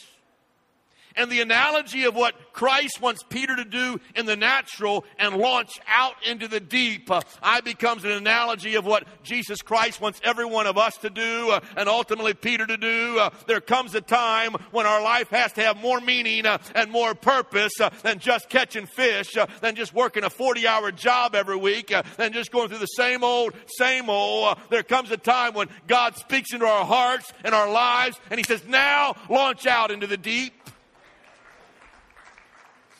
And 1.16 1.30
the 1.30 1.40
analogy 1.40 2.04
of 2.04 2.14
what 2.14 2.34
Christ 2.52 3.00
wants 3.00 3.22
Peter 3.28 3.56
to 3.56 3.64
do 3.64 4.00
in 4.14 4.26
the 4.26 4.36
natural 4.36 5.04
and 5.18 5.36
launch 5.36 5.72
out 5.86 6.14
into 6.26 6.48
the 6.48 6.60
deep, 6.60 7.10
uh, 7.10 7.20
I 7.42 7.60
becomes 7.60 8.04
an 8.04 8.10
analogy 8.10 8.74
of 8.74 8.84
what 8.84 9.04
Jesus 9.22 9.62
Christ 9.62 10.00
wants 10.00 10.20
every 10.24 10.44
one 10.44 10.66
of 10.66 10.78
us 10.78 10.96
to 10.98 11.10
do 11.10 11.50
uh, 11.50 11.60
and 11.76 11.88
ultimately 11.88 12.34
Peter 12.34 12.66
to 12.66 12.76
do. 12.76 13.18
Uh, 13.18 13.30
there 13.46 13.60
comes 13.60 13.94
a 13.94 14.00
time 14.00 14.54
when 14.70 14.86
our 14.86 15.02
life 15.02 15.28
has 15.30 15.52
to 15.54 15.62
have 15.62 15.76
more 15.80 16.00
meaning 16.00 16.46
uh, 16.46 16.58
and 16.74 16.90
more 16.90 17.14
purpose 17.14 17.72
uh, 17.80 17.90
than 18.02 18.18
just 18.18 18.48
catching 18.48 18.86
fish, 18.86 19.36
uh, 19.36 19.46
than 19.60 19.74
just 19.74 19.94
working 19.94 20.24
a 20.24 20.30
40 20.30 20.66
hour 20.66 20.92
job 20.92 21.34
every 21.34 21.56
week, 21.56 21.92
than 22.16 22.32
just 22.32 22.52
going 22.52 22.68
through 22.68 22.78
the 22.78 22.86
same 22.86 23.24
old, 23.24 23.54
same 23.66 24.08
old. 24.08 24.58
There 24.70 24.82
comes 24.82 25.10
a 25.10 25.16
time 25.16 25.54
when 25.54 25.68
God 25.86 26.16
speaks 26.16 26.52
into 26.52 26.66
our 26.66 26.84
hearts 26.84 27.32
and 27.44 27.54
our 27.54 27.70
lives 27.70 28.18
and 28.30 28.38
He 28.38 28.44
says, 28.44 28.62
now 28.66 29.14
launch 29.28 29.66
out 29.66 29.90
into 29.90 30.06
the 30.06 30.16
deep. 30.16 30.54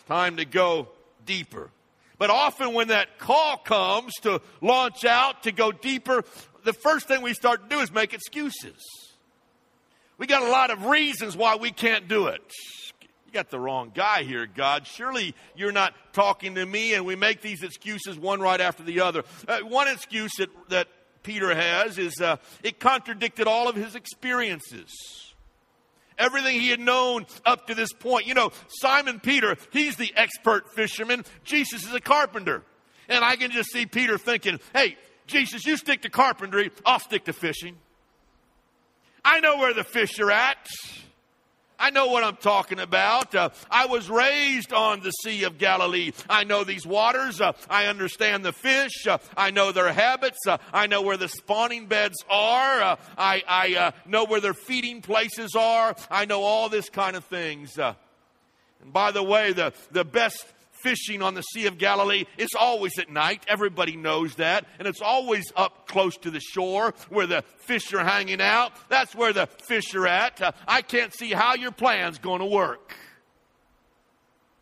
Time 0.07 0.37
to 0.37 0.45
go 0.45 0.89
deeper. 1.25 1.71
But 2.19 2.31
often 2.31 2.75
when 2.75 2.89
that 2.89 3.19
call 3.19 3.57
comes 3.57 4.13
to 4.23 4.41
launch 4.61 5.05
out, 5.05 5.43
to 5.45 5.53
go 5.53 5.73
deeper, 5.73 6.25
the 6.65 6.73
first 6.73 7.09
thing 7.09 7.23
we 7.23 7.35
start 7.35 7.69
to 7.69 7.77
do 7.77 7.81
is 7.81 7.93
make 7.93 8.15
excuses. 8.15 8.81
We 10.19 10.27
got 10.27 10.43
a 10.43 10.49
lot 10.49 10.71
of 10.71 10.87
reasons 10.87 11.37
why 11.37 11.57
we 11.57 11.73
can't 11.73 12.07
do 12.07 12.29
it. 12.29 12.43
You 13.27 13.33
got 13.33 13.51
the 13.51 13.59
wrong 13.59 13.91
guy 13.95 14.23
here, 14.23 14.47
God. 14.47 14.87
Surely 14.87 15.35
you're 15.57 15.73
not 15.73 15.95
talking 16.13 16.55
to 16.57 16.67
me, 16.67 16.95
and 16.95 17.07
we 17.07 17.17
make 17.17 17.41
these 17.41 17.63
excuses 17.63 18.19
one 18.19 18.41
right 18.41 18.61
after 18.61 18.83
the 18.83 19.01
other. 19.01 19.25
Uh, 19.49 19.61
one 19.61 19.89
excuse 19.89 20.33
that, 20.39 20.51
that 20.69 20.89
Peter 21.23 21.55
has 21.55 21.99
is 21.99 22.21
uh, 22.21 22.37
it 22.63 22.79
contradicted 22.79 23.47
all 23.47 23.69
of 23.69 23.75
his 23.75 23.95
experiences 23.95 25.32
everything 26.23 26.61
he 26.61 26.69
had 26.69 26.81
known 26.81 27.27
up 27.45 27.67
to 27.67 27.75
this 27.75 27.93
point. 27.93 28.27
You 28.27 28.35
know, 28.35 28.53
Simon 28.69 29.21
Peter, 29.21 29.57
he's 29.73 29.97
the 29.97 30.13
expert 30.17 30.73
fisherman. 30.75 31.25
Jesus 31.45 31.85
is 31.85 31.93
a 31.93 32.01
carpenter. 32.01 32.63
And 33.09 33.25
I 33.25 33.37
can 33.37 33.51
just 33.51 33.71
see 33.73 33.85
Peter 33.87 34.17
thinking, 34.17 34.61
hey, 34.73 34.97
Jesus, 35.27 35.67
you 35.67 35.77
stick 35.77 36.03
to 36.03 36.11
carpentry, 36.11 36.71
I'll 36.87 36.99
stick 37.01 37.25
to 37.25 37.33
fishing. 37.33 37.77
I 39.25 39.41
know 39.41 39.59
where 39.59 39.75
the 39.75 39.85
fish 39.85 40.19
are 40.19 40.31
at. 40.31 40.69
I 41.83 41.91
know 41.91 42.07
what 42.07 42.23
I'm 42.23 42.37
talking 42.37 42.79
about. 42.79 43.35
Uh, 43.35 43.49
I 43.69 43.87
was 43.87 44.09
raised 44.09 44.73
on 44.73 45.01
the 45.01 45.11
Sea 45.11 45.43
of 45.43 45.59
Galilee. 45.59 46.13
I 46.31 46.45
know 46.45 46.63
these 46.63 46.87
waters. 46.87 47.41
Uh, 47.41 47.55
I 47.69 47.87
understand 47.87 48.45
the 48.45 48.53
fish. 48.53 49.05
Uh, 49.05 49.19
I 49.37 49.51
know 49.51 49.73
their 49.73 49.93
habits. 49.93 50.39
Uh, 50.47 50.59
I 50.73 50.87
know 50.87 51.03
where 51.03 51.17
the 51.17 51.27
spawning 51.27 51.87
beds 51.87 52.23
are. 52.31 52.81
Uh, 52.81 52.97
I, 53.19 53.43
I 53.49 53.75
uh, 53.75 53.91
know 54.07 54.25
where 54.27 54.41
their 54.41 54.55
feeding 54.55 55.03
places 55.03 55.57
are. 55.57 55.97
I 56.09 56.25
know 56.25 56.45
all 56.45 56.69
this 56.69 56.89
kind 56.89 57.17
of 57.17 57.25
things. 57.25 57.77
and 57.77 57.97
by 58.85 59.11
the 59.11 59.25
way, 59.25 59.53
the, 59.53 59.73
the 59.91 60.05
best 60.05 60.47
fishing 60.83 61.23
on 61.23 61.35
the 61.35 61.43
Sea 61.43 61.67
of 61.67 61.79
Galilee 61.79 62.25
is 62.37 62.51
always 62.59 62.99
at 62.99 63.11
night. 63.11 63.45
Everybody 63.49 63.97
knows 63.97 64.37
that. 64.37 64.67
And 64.79 64.87
it's 64.89 65.01
always 65.01 65.53
up 65.57 65.87
close 65.87 66.17
to 66.19 66.31
the 66.31 66.41
shore 66.41 66.95
where 67.09 67.27
the 67.27 67.43
fish 67.59 67.93
are 67.93 68.05
hanging 68.05 68.41
out. 68.41 68.73
That's 68.89 69.15
where 69.15 69.33
the 69.33 69.47
fish 69.47 69.95
are 69.95 70.07
at. 70.07 70.41
Uh, 70.41 70.53
I 70.67 70.83
can't 70.83 71.15
see 71.15 71.33
how 71.33 71.55
your 71.55 71.73
plan's 71.73 72.19
going 72.19 72.41
to 72.41 72.47
work. 72.47 72.95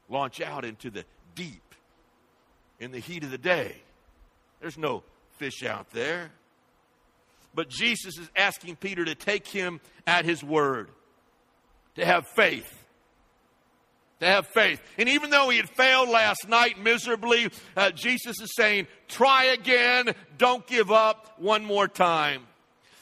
Launch 0.08 0.40
out 0.40 0.64
into 0.64 0.90
the 0.90 1.04
deep 1.34 1.74
in 2.78 2.90
the 2.90 2.98
heat 2.98 3.24
of 3.24 3.30
the 3.30 3.38
day. 3.38 3.76
There's 4.60 4.78
no 4.78 5.02
fish 5.38 5.64
out 5.64 5.90
there. 5.90 6.30
But 7.54 7.68
Jesus 7.68 8.18
is 8.18 8.30
asking 8.36 8.76
Peter 8.76 9.04
to 9.04 9.14
take 9.14 9.46
him 9.46 9.80
at 10.06 10.24
his 10.24 10.42
word, 10.44 10.90
to 11.96 12.04
have 12.04 12.26
faith 12.28 12.79
to 14.20 14.26
have 14.26 14.46
faith. 14.46 14.80
And 14.98 15.08
even 15.08 15.30
though 15.30 15.48
he 15.48 15.56
had 15.56 15.68
failed 15.68 16.08
last 16.08 16.48
night 16.48 16.78
miserably, 16.78 17.50
uh, 17.76 17.90
Jesus 17.90 18.40
is 18.40 18.54
saying, 18.54 18.86
try 19.08 19.44
again, 19.44 20.14
don't 20.38 20.66
give 20.66 20.90
up 20.90 21.34
one 21.38 21.64
more 21.64 21.88
time. 21.88 22.46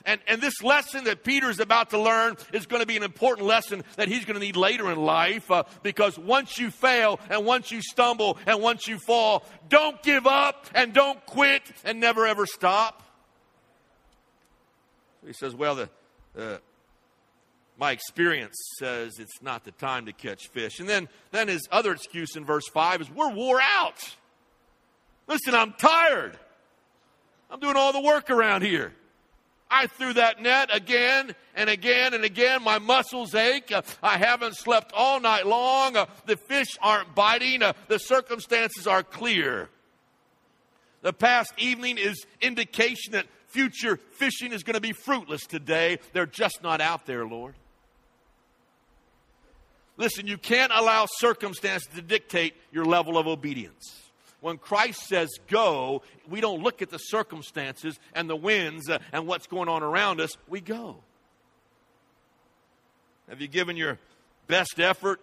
And, 0.04 0.20
and 0.26 0.40
this 0.40 0.62
lesson 0.62 1.04
that 1.04 1.22
Peter 1.22 1.50
is 1.50 1.60
about 1.60 1.90
to 1.90 1.98
learn 1.98 2.36
is 2.54 2.64
going 2.64 2.80
to 2.80 2.86
be 2.86 2.96
an 2.96 3.02
important 3.02 3.46
lesson 3.46 3.84
that 3.96 4.08
he's 4.08 4.24
going 4.24 4.36
to 4.36 4.40
need 4.40 4.56
later 4.56 4.90
in 4.90 4.98
life 4.98 5.50
uh, 5.50 5.64
because 5.82 6.18
once 6.18 6.58
you 6.58 6.70
fail 6.70 7.20
and 7.28 7.44
once 7.44 7.70
you 7.70 7.82
stumble 7.82 8.38
and 8.46 8.62
once 8.62 8.88
you 8.88 8.98
fall, 8.98 9.44
don't 9.68 10.02
give 10.02 10.26
up 10.26 10.66
and 10.74 10.94
don't 10.94 11.24
quit 11.26 11.62
and 11.84 12.00
never 12.00 12.26
ever 12.26 12.46
stop. 12.46 13.02
He 15.26 15.34
says, 15.34 15.54
Well, 15.54 15.74
the, 15.74 15.90
the 16.32 16.62
my 17.78 17.92
experience 17.92 18.56
says 18.78 19.18
it's 19.18 19.40
not 19.40 19.64
the 19.64 19.70
time 19.70 20.06
to 20.06 20.12
catch 20.12 20.48
fish. 20.48 20.80
And 20.80 20.88
then, 20.88 21.08
then 21.30 21.48
his 21.48 21.68
other 21.70 21.92
excuse 21.92 22.34
in 22.36 22.44
verse 22.44 22.66
5 22.68 23.02
is, 23.02 23.10
We're 23.10 23.32
wore 23.32 23.60
out. 23.60 23.98
Listen, 25.28 25.54
I'm 25.54 25.72
tired. 25.74 26.38
I'm 27.50 27.60
doing 27.60 27.76
all 27.76 27.92
the 27.92 28.00
work 28.00 28.30
around 28.30 28.62
here. 28.62 28.92
I 29.70 29.86
threw 29.86 30.14
that 30.14 30.42
net 30.42 30.70
again 30.72 31.34
and 31.54 31.68
again 31.68 32.14
and 32.14 32.24
again. 32.24 32.62
My 32.62 32.78
muscles 32.78 33.34
ache. 33.34 33.70
Uh, 33.70 33.82
I 34.02 34.16
haven't 34.16 34.56
slept 34.56 34.92
all 34.94 35.20
night 35.20 35.46
long. 35.46 35.96
Uh, 35.96 36.06
the 36.26 36.36
fish 36.36 36.78
aren't 36.80 37.14
biting. 37.14 37.62
Uh, 37.62 37.74
the 37.88 37.98
circumstances 37.98 38.86
are 38.86 39.02
clear. 39.02 39.68
The 41.02 41.12
past 41.12 41.52
evening 41.58 41.98
is 41.98 42.26
indication 42.40 43.12
that 43.12 43.26
future 43.46 43.98
fishing 44.12 44.52
is 44.52 44.62
going 44.62 44.74
to 44.74 44.80
be 44.80 44.92
fruitless 44.92 45.46
today. 45.46 45.98
They're 46.12 46.26
just 46.26 46.62
not 46.62 46.80
out 46.80 47.06
there, 47.06 47.26
Lord. 47.26 47.54
Listen, 49.98 50.28
you 50.28 50.38
can't 50.38 50.72
allow 50.74 51.06
circumstances 51.18 51.88
to 51.94 52.00
dictate 52.00 52.54
your 52.72 52.84
level 52.84 53.18
of 53.18 53.26
obedience. 53.26 54.00
When 54.40 54.56
Christ 54.56 55.08
says 55.08 55.28
go, 55.48 56.02
we 56.28 56.40
don't 56.40 56.62
look 56.62 56.80
at 56.80 56.90
the 56.90 56.98
circumstances 56.98 57.98
and 58.14 58.30
the 58.30 58.36
winds 58.36 58.88
uh, 58.88 59.00
and 59.12 59.26
what's 59.26 59.48
going 59.48 59.68
on 59.68 59.82
around 59.82 60.20
us. 60.20 60.30
We 60.48 60.60
go. 60.60 60.98
Have 63.28 63.40
you 63.40 63.48
given 63.48 63.76
your 63.76 63.98
best 64.46 64.78
effort 64.78 65.20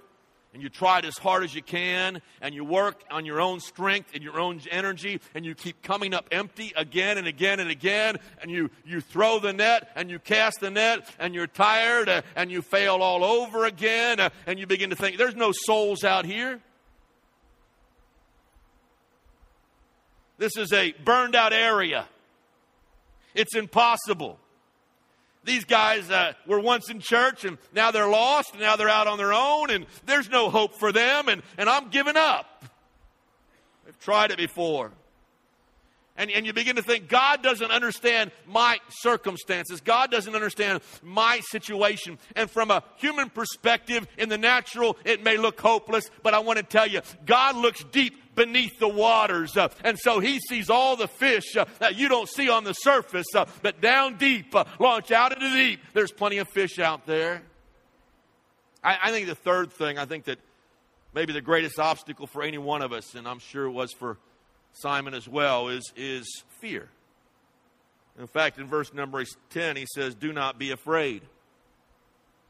and 0.55 0.63
you 0.63 0.69
try 0.69 0.99
it 0.99 1.05
as 1.05 1.17
hard 1.17 1.43
as 1.43 1.53
you 1.53 1.61
can, 1.61 2.21
and 2.39 2.55
you 2.55 2.63
work 2.63 3.03
on 3.11 3.25
your 3.25 3.41
own 3.41 3.59
strength 3.59 4.11
and 4.13 4.23
your 4.23 4.39
own 4.39 4.61
energy, 4.71 5.19
and 5.33 5.45
you 5.45 5.53
keep 5.53 5.83
coming 5.83 6.13
up 6.13 6.29
empty 6.31 6.71
again 6.77 7.17
and 7.17 7.27
again 7.27 7.59
and 7.59 7.69
again, 7.69 8.15
and 8.41 8.49
you, 8.49 8.71
you 8.85 9.01
throw 9.01 9.37
the 9.37 9.51
net 9.51 9.91
and 9.97 10.09
you 10.09 10.17
cast 10.17 10.61
the 10.61 10.71
net, 10.71 11.13
and 11.19 11.35
you're 11.35 11.45
tired, 11.45 12.07
uh, 12.07 12.21
and 12.37 12.49
you 12.49 12.61
fail 12.61 13.01
all 13.01 13.25
over 13.25 13.65
again, 13.65 14.21
uh, 14.21 14.29
and 14.47 14.57
you 14.57 14.65
begin 14.65 14.91
to 14.91 14.95
think, 14.95 15.17
there's 15.17 15.35
no 15.35 15.51
souls 15.51 16.05
out 16.05 16.25
here. 16.25 16.61
This 20.37 20.55
is 20.55 20.71
a 20.71 20.93
burned 21.03 21.35
out 21.35 21.51
area. 21.51 22.07
It's 23.33 23.57
impossible. 23.57 24.39
These 25.45 25.65
guys 25.65 26.09
uh, 26.09 26.33
were 26.47 26.59
once 26.59 26.89
in 26.89 26.99
church 26.99 27.45
and 27.45 27.59
now 27.71 27.91
they're 27.91 28.09
lost 28.09 28.53
and 28.53 28.61
now 28.61 28.75
they're 28.75 28.89
out 28.89 29.07
on 29.07 29.17
their 29.17 29.31
own 29.31 29.69
and 29.69 29.85
there's 30.05 30.29
no 30.29 30.49
hope 30.49 30.73
for 30.79 30.91
them 30.91 31.29
and, 31.29 31.43
and 31.57 31.69
I'm 31.69 31.89
giving 31.89 32.17
up. 32.17 32.65
I've 33.87 33.99
tried 33.99 34.31
it 34.31 34.37
before. 34.37 34.91
And, 36.17 36.31
and 36.31 36.45
you 36.45 36.53
begin 36.53 36.77
to 36.77 36.81
think, 36.81 37.09
God 37.09 37.43
doesn't 37.43 37.71
understand 37.71 38.31
my 38.47 38.79
circumstances. 38.89 39.81
God 39.81 40.11
doesn't 40.11 40.33
understand 40.33 40.81
my 41.03 41.41
situation. 41.49 42.17
And 42.37 42.49
from 42.49 42.71
a 42.71 42.83
human 42.95 43.29
perspective, 43.29 44.07
in 44.17 44.29
the 44.29 44.37
natural, 44.37 44.97
it 45.03 45.23
may 45.23 45.35
look 45.35 45.59
hopeless, 45.59 46.09
but 46.23 46.33
I 46.33 46.39
want 46.39 46.57
to 46.57 46.63
tell 46.63 46.87
you, 46.87 47.01
God 47.25 47.57
looks 47.57 47.83
deep 47.91 48.35
beneath 48.35 48.79
the 48.79 48.87
waters. 48.87 49.57
Uh, 49.57 49.69
and 49.83 49.97
so 49.99 50.19
he 50.19 50.39
sees 50.39 50.69
all 50.69 50.95
the 50.95 51.07
fish 51.07 51.55
uh, 51.57 51.65
that 51.79 51.95
you 51.95 52.07
don't 52.07 52.29
see 52.29 52.49
on 52.49 52.63
the 52.63 52.73
surface, 52.73 53.27
uh, 53.35 53.45
but 53.61 53.81
down 53.81 54.17
deep, 54.17 54.55
uh, 54.55 54.63
launch 54.79 55.11
out 55.11 55.33
into 55.33 55.49
the 55.49 55.55
deep, 55.55 55.79
there's 55.93 56.11
plenty 56.11 56.37
of 56.37 56.47
fish 56.49 56.79
out 56.79 57.05
there. 57.05 57.41
I, 58.83 58.97
I 59.03 59.11
think 59.11 59.27
the 59.27 59.35
third 59.35 59.71
thing, 59.73 59.97
I 59.97 60.05
think 60.05 60.25
that 60.25 60.39
maybe 61.13 61.33
the 61.33 61.41
greatest 61.41 61.79
obstacle 61.79 62.27
for 62.27 62.43
any 62.43 62.57
one 62.57 62.81
of 62.81 62.93
us, 62.93 63.15
and 63.15 63.27
I'm 63.27 63.39
sure 63.39 63.65
it 63.65 63.71
was 63.71 63.91
for 63.93 64.17
Simon 64.75 65.13
as 65.13 65.27
well, 65.27 65.69
is, 65.69 65.91
is 65.95 66.43
fear. 66.59 66.89
In 68.19 68.27
fact, 68.27 68.59
in 68.59 68.67
verse 68.67 68.93
number 68.93 69.23
10, 69.49 69.75
he 69.75 69.85
says, 69.93 70.15
Do 70.15 70.31
not 70.31 70.59
be 70.59 70.71
afraid. 70.71 71.21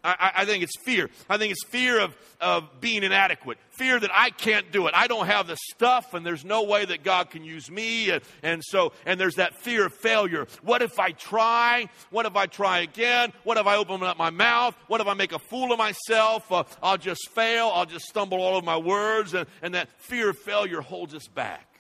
I, 0.04 0.32
I, 0.38 0.46
think 0.46 0.64
it's 0.64 0.78
fear. 0.84 1.10
I 1.28 1.38
think 1.38 1.52
it's 1.52 1.66
fear 1.66 2.00
of, 2.00 2.16
of 2.40 2.80
being 2.80 3.04
inadequate, 3.04 3.58
fear 3.72 4.00
that 4.00 4.12
I 4.14 4.30
can't 4.30 4.72
do 4.72 4.86
it. 4.86 4.94
I 4.96 5.08
don't 5.08 5.26
have 5.26 5.48
the 5.48 5.58
stuff, 5.72 6.14
and 6.14 6.24
there's 6.24 6.46
no 6.46 6.64
way 6.64 6.86
that 6.86 7.04
God 7.04 7.32
can 7.32 7.44
use 7.44 7.72
me. 7.72 8.12
And, 8.12 8.22
and 8.44 8.62
so, 8.64 8.94
and 9.08 9.20
there's 9.20 9.36
that 9.36 9.56
fear 9.62 9.88
of 9.88 9.94
failure. 9.96 10.46
What 10.62 10.84
if 10.84 11.00
I 11.00 11.12
try? 11.12 11.90
What 12.12 12.28
if 12.28 12.36
I 12.36 12.46
try 12.46 12.82
again? 12.82 13.34
What 13.44 13.58
if 13.58 13.66
I 13.66 13.78
open 13.78 14.04
up 14.04 14.18
my 14.18 14.30
mouth? 14.30 14.76
What 14.88 15.02
if 15.02 15.08
I 15.08 15.16
make 15.16 15.32
a 15.32 15.40
fool 15.40 15.72
of 15.72 15.80
myself? 15.80 16.52
Uh, 16.52 16.66
I'll 16.84 16.98
just 16.98 17.30
fail. 17.34 17.72
I'll 17.74 17.88
just 17.88 18.06
stumble 18.06 18.40
all 18.40 18.58
over 18.58 18.66
my 18.66 18.78
words. 18.78 19.34
And, 19.34 19.48
and 19.64 19.74
that 19.74 19.90
fear 19.98 20.30
of 20.30 20.38
failure 20.38 20.82
holds 20.82 21.16
us 21.16 21.28
back. 21.28 21.75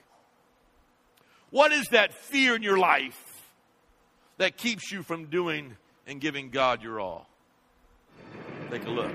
What 1.55 1.71
is 1.71 1.87
that 1.91 2.13
fear 2.13 2.53
in 2.53 2.63
your 2.63 2.77
life 2.77 3.17
that 4.39 4.57
keeps 4.57 4.91
you 4.91 5.03
from 5.03 5.27
doing 5.27 5.77
and 6.05 6.19
giving 6.19 6.49
God 6.49 6.83
your 6.83 6.99
all? 6.99 7.29
Take 8.69 8.85
a 8.85 8.89
look. 8.89 9.13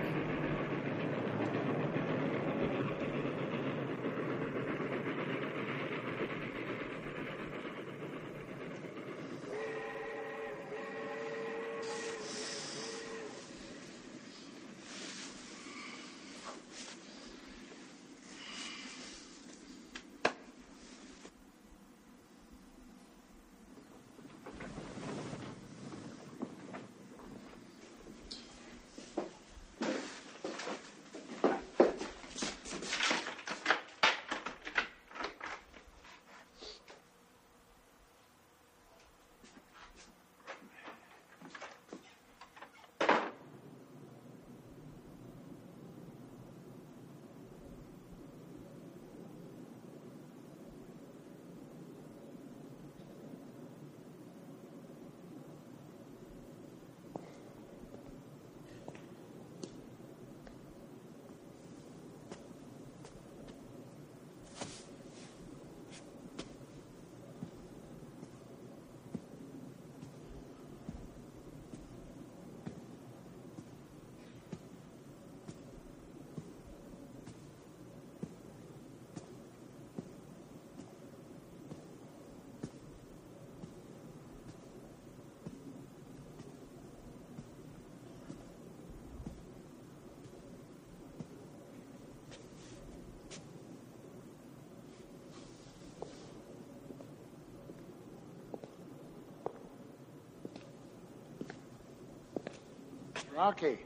Rocky, 103.35 103.79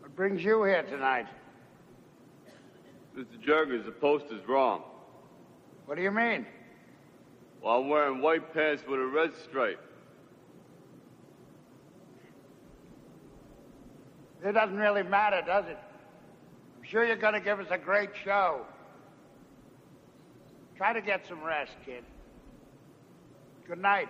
what 0.00 0.14
brings 0.14 0.42
you 0.42 0.62
here 0.64 0.82
tonight? 0.84 1.26
Mr. 3.16 3.40
Jergens, 3.44 3.84
the 3.86 3.92
poster's 3.92 4.46
wrong. 4.46 4.82
What 5.86 5.96
do 5.96 6.02
you 6.02 6.10
mean? 6.10 6.46
Well, 7.62 7.80
I'm 7.80 7.88
wearing 7.88 8.20
white 8.20 8.52
pants 8.54 8.84
with 8.86 9.00
a 9.00 9.06
red 9.06 9.32
stripe. 9.44 9.80
It 14.44 14.52
doesn't 14.52 14.76
really 14.76 15.02
matter, 15.02 15.42
does 15.44 15.64
it? 15.66 15.78
I'm 16.76 16.84
sure 16.84 17.04
you're 17.04 17.16
going 17.16 17.34
to 17.34 17.40
give 17.40 17.58
us 17.58 17.66
a 17.70 17.78
great 17.78 18.10
show. 18.24 18.64
Try 20.76 20.92
to 20.92 21.00
get 21.00 21.26
some 21.26 21.42
rest, 21.42 21.72
kid. 21.84 22.04
Good 23.66 23.80
night. 23.80 24.08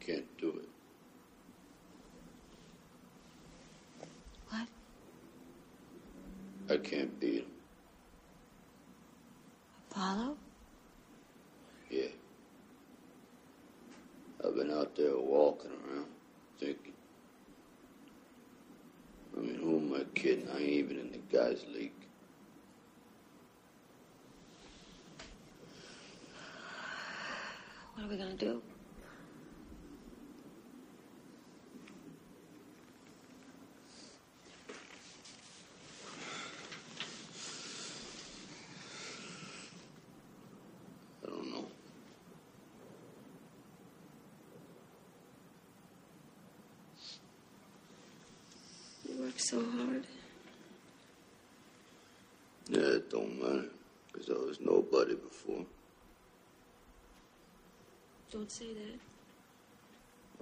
Can't 0.00 0.38
do 0.38 0.48
it. 0.48 0.68
What? 4.48 4.68
I 6.68 6.76
can't 6.78 7.20
beat 7.20 7.42
him. 7.42 7.46
Apollo? 9.90 10.36
Yeah. 11.90 12.06
I've 14.44 14.56
been 14.56 14.70
out 14.72 14.96
there 14.96 15.16
walking 15.16 15.70
around, 15.70 16.06
thinking. 16.58 16.94
I 19.36 19.40
mean, 19.40 19.56
who 19.56 19.78
am 19.78 19.94
I 19.94 20.04
kidding? 20.18 20.48
I 20.50 20.58
ain't 20.58 20.70
even 20.70 20.98
in 20.98 21.12
the 21.12 21.18
guys' 21.36 21.64
league. 21.72 21.92
What 27.94 28.06
are 28.06 28.08
we 28.08 28.16
gonna 28.16 28.34
do? 28.34 28.62
I 41.22 41.28
don't 41.28 41.50
know. 41.52 41.66
You 49.08 49.22
work 49.22 49.38
so 49.50 49.58
hard. 49.58 50.06
Yeah, 52.68 52.98
it 52.98 53.10
don't 53.10 53.42
matter. 53.42 53.68
Because 54.12 54.30
I 54.30 54.34
was 54.34 54.60
nobody 54.60 55.16
before. 55.16 55.64
Don't 58.30 58.50
say 58.50 58.72
that. 58.74 59.00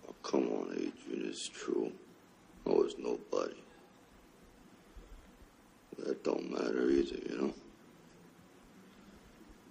Oh, 0.06 0.14
come 0.22 0.48
on, 0.50 0.72
Adrian, 0.74 1.26
it's 1.26 1.48
true. 1.48 1.90
I 2.66 2.70
was 2.70 2.96
nobody. 2.98 3.56
That 6.00 6.22
don't 6.22 6.50
matter 6.50 6.90
either, 6.90 7.16
you 7.30 7.38
know? 7.40 7.54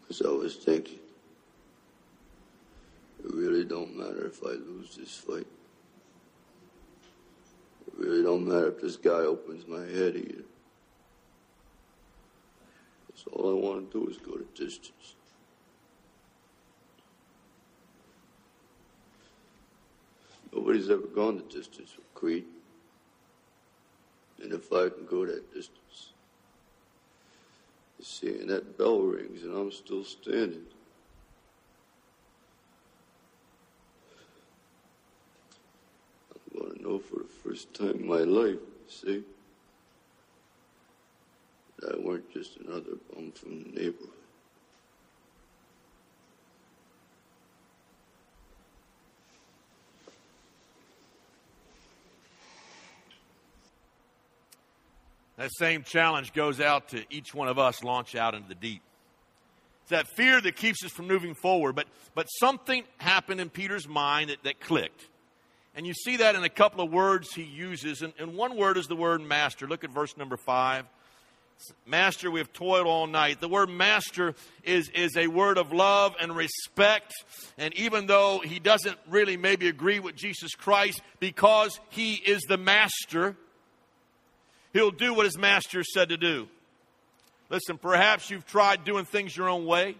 Because 0.01 0.23
I 0.23 0.29
was 0.29 0.55
thinking, 0.55 0.99
it 3.23 3.33
really 3.35 3.65
don't 3.65 3.95
matter 3.95 4.25
if 4.25 4.43
I 4.43 4.53
lose 4.53 4.95
this 4.97 5.15
fight. 5.15 5.45
Don't 8.27 8.45
matter 8.45 8.67
if 8.67 8.81
this 8.81 8.97
guy 8.97 9.21
opens 9.21 9.65
my 9.69 9.85
head 9.85 10.17
either. 10.17 10.43
All 13.31 13.51
I 13.51 13.53
want 13.53 13.89
to 13.89 13.99
do 14.01 14.11
is 14.11 14.17
go 14.17 14.33
the 14.33 14.43
distance. 14.53 15.15
Nobody's 20.53 20.89
ever 20.89 21.07
gone 21.07 21.37
the 21.37 21.43
distance 21.43 21.95
with 21.95 22.13
Creed. 22.15 22.43
And 24.43 24.51
if 24.51 24.73
I 24.73 24.89
can 24.89 25.05
go 25.05 25.25
that 25.25 25.53
distance, 25.53 26.11
you 27.97 28.03
see, 28.03 28.41
and 28.41 28.49
that 28.49 28.77
bell 28.77 28.99
rings 28.99 29.43
and 29.43 29.55
I'm 29.55 29.71
still 29.71 30.03
standing. 30.03 30.65
Going 36.59 36.75
to 36.75 36.81
know 36.81 36.99
for 36.99 37.17
the 37.17 37.29
first 37.43 37.73
time 37.73 37.91
in 37.91 38.07
my 38.07 38.19
life, 38.19 38.59
see, 38.87 39.23
that 41.79 41.95
I 41.95 41.99
weren't 41.99 42.31
just 42.31 42.57
another 42.57 42.97
bum 43.13 43.31
from 43.31 43.63
the 43.63 43.69
neighborhood. 43.69 44.09
That 55.37 55.51
same 55.59 55.83
challenge 55.83 56.33
goes 56.33 56.59
out 56.59 56.89
to 56.89 57.03
each 57.11 57.33
one 57.33 57.47
of 57.47 57.59
us 57.59 57.83
launch 57.83 58.15
out 58.15 58.33
into 58.33 58.49
the 58.49 58.55
deep. 58.55 58.81
It's 59.83 59.91
that 59.91 60.07
fear 60.07 60.41
that 60.41 60.55
keeps 60.55 60.83
us 60.83 60.91
from 60.91 61.07
moving 61.07 61.35
forward. 61.35 61.75
But, 61.75 61.87
but 62.15 62.25
something 62.25 62.83
happened 62.97 63.39
in 63.39 63.49
Peter's 63.51 63.87
mind 63.87 64.31
that, 64.31 64.43
that 64.43 64.59
clicked. 64.59 65.07
And 65.77 65.85
you 65.85 65.93
see 65.93 66.17
that 66.17 66.33
in 66.33 66.43
a 66.43 66.49
couple 66.49 66.83
of 66.83 66.91
words 66.91 67.31
he 67.35 67.43
uses. 67.43 68.01
And, 68.01 68.11
and 68.17 68.35
one 68.35 68.57
word 68.57 68.77
is 68.77 68.87
the 68.87 68.95
word 68.95 69.21
master. 69.21 69.67
Look 69.67 69.83
at 69.83 69.91
verse 69.91 70.17
number 70.17 70.35
five. 70.35 70.85
Master, 71.85 72.31
we 72.31 72.39
have 72.39 72.51
toiled 72.51 72.87
all 72.87 73.05
night. 73.05 73.39
The 73.39 73.47
word 73.47 73.69
master 73.69 74.33
is, 74.63 74.89
is 74.89 75.15
a 75.15 75.27
word 75.27 75.59
of 75.59 75.71
love 75.71 76.15
and 76.19 76.35
respect. 76.35 77.13
And 77.59 77.75
even 77.75 78.07
though 78.07 78.39
he 78.43 78.57
doesn't 78.57 78.97
really 79.07 79.37
maybe 79.37 79.67
agree 79.67 79.99
with 79.99 80.15
Jesus 80.15 80.55
Christ 80.55 80.99
because 81.19 81.79
he 81.89 82.15
is 82.15 82.41
the 82.49 82.57
master, 82.57 83.35
he'll 84.73 84.89
do 84.89 85.13
what 85.13 85.25
his 85.25 85.37
master 85.37 85.83
said 85.83 86.09
to 86.09 86.17
do. 86.17 86.47
Listen, 87.51 87.77
perhaps 87.77 88.31
you've 88.31 88.47
tried 88.47 88.83
doing 88.83 89.05
things 89.05 89.37
your 89.37 89.47
own 89.47 89.67
way 89.67 89.95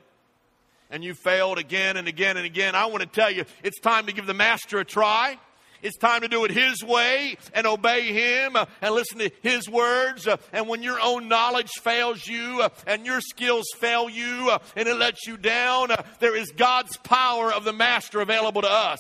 and 0.90 1.04
you 1.04 1.14
failed 1.14 1.60
again 1.60 1.98
and 1.98 2.08
again 2.08 2.36
and 2.36 2.48
again. 2.48 2.74
I 2.74 2.88
want 2.88 3.02
to 3.02 3.08
tell 3.08 3.30
you, 3.30 3.46
it's 3.62 3.80
time 3.80 4.08
to 4.08 4.12
give 4.12 4.26
the 4.26 4.34
master 4.34 4.80
a 4.80 4.86
try. 4.86 5.38
It's 5.82 5.98
time 5.98 6.22
to 6.22 6.28
do 6.28 6.46
it 6.46 6.52
His 6.52 6.84
way 6.84 7.38
and 7.54 7.68
obey 7.68 8.12
Him 8.12 8.56
uh, 8.56 8.66
and 8.82 8.94
listen 8.94 9.20
to 9.20 9.32
His 9.42 9.70
words. 9.70 10.28
Uh, 10.28 10.38
and 10.54 10.68
when 10.68 10.84
your 10.84 11.00
own 11.02 11.28
knowledge 11.28 11.72
fails 11.82 12.26
you 12.28 12.62
uh, 12.62 12.70
and 12.86 13.06
your 13.06 13.22
skills 13.22 13.66
fail 13.78 14.10
you 14.10 14.52
and 14.76 14.88
it 14.88 14.96
lets 14.96 15.28
you 15.28 15.38
down, 15.38 15.90
there 16.20 16.36
is 16.36 16.52
God's 16.52 16.98
power 16.98 17.52
of 17.52 17.64
the 17.64 17.74
Master 17.74 18.22
available 18.22 18.62
to 18.62 18.72
us. 18.72 19.00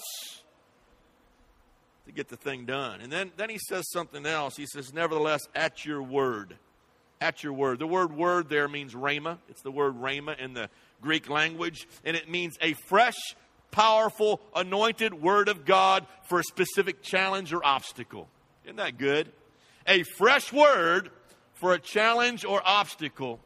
To 2.05 2.11
get 2.13 2.29
the 2.29 2.37
thing 2.37 2.65
done. 2.65 3.01
And 3.01 3.11
then, 3.11 3.31
then 3.35 3.49
he 3.49 3.57
says 3.57 3.89
something 3.91 4.25
else. 4.25 4.55
He 4.55 4.65
says, 4.65 4.93
Nevertheless, 4.93 5.41
at 5.53 5.85
your 5.85 6.01
word. 6.01 6.55
At 7.19 7.43
your 7.43 7.53
word. 7.53 7.79
The 7.79 7.87
word 7.87 8.15
word 8.15 8.47
there 8.47 8.69
means 8.69 8.93
rhema. 8.93 9.39
It's 9.49 9.61
the 9.61 9.71
word 9.71 9.95
rhema 9.95 10.39
in 10.39 10.53
the 10.53 10.69
Greek 11.01 11.29
language. 11.29 11.87
And 12.05 12.15
it 12.15 12.29
means 12.29 12.55
a 12.61 12.73
fresh, 12.87 13.17
powerful, 13.71 14.41
anointed 14.55 15.13
word 15.13 15.49
of 15.49 15.65
God 15.65 16.05
for 16.23 16.39
a 16.39 16.43
specific 16.43 17.01
challenge 17.01 17.53
or 17.53 17.65
obstacle. 17.65 18.27
Isn't 18.65 18.77
that 18.77 18.97
good? 18.97 19.31
A 19.85 20.03
fresh 20.03 20.51
word 20.51 21.09
for 21.53 21.73
a 21.73 21.79
challenge 21.79 22.45
or 22.45 22.61
obstacle 22.65 23.39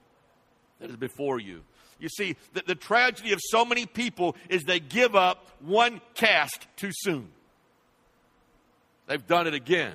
that 0.79 0.89
is 0.89 0.95
before 0.95 1.39
you. 1.39 1.62
You 1.99 2.10
see, 2.10 2.36
the, 2.53 2.63
the 2.65 2.75
tragedy 2.75 3.31
of 3.31 3.39
so 3.41 3.63
many 3.63 3.86
people 3.86 4.36
is 4.49 4.63
they 4.63 4.79
give 4.79 5.15
up 5.15 5.47
one 5.60 6.01
cast 6.15 6.65
too 6.75 6.89
soon. 6.91 7.29
They've 9.07 9.25
done 9.25 9.45
it 9.45 9.53
again 9.53 9.93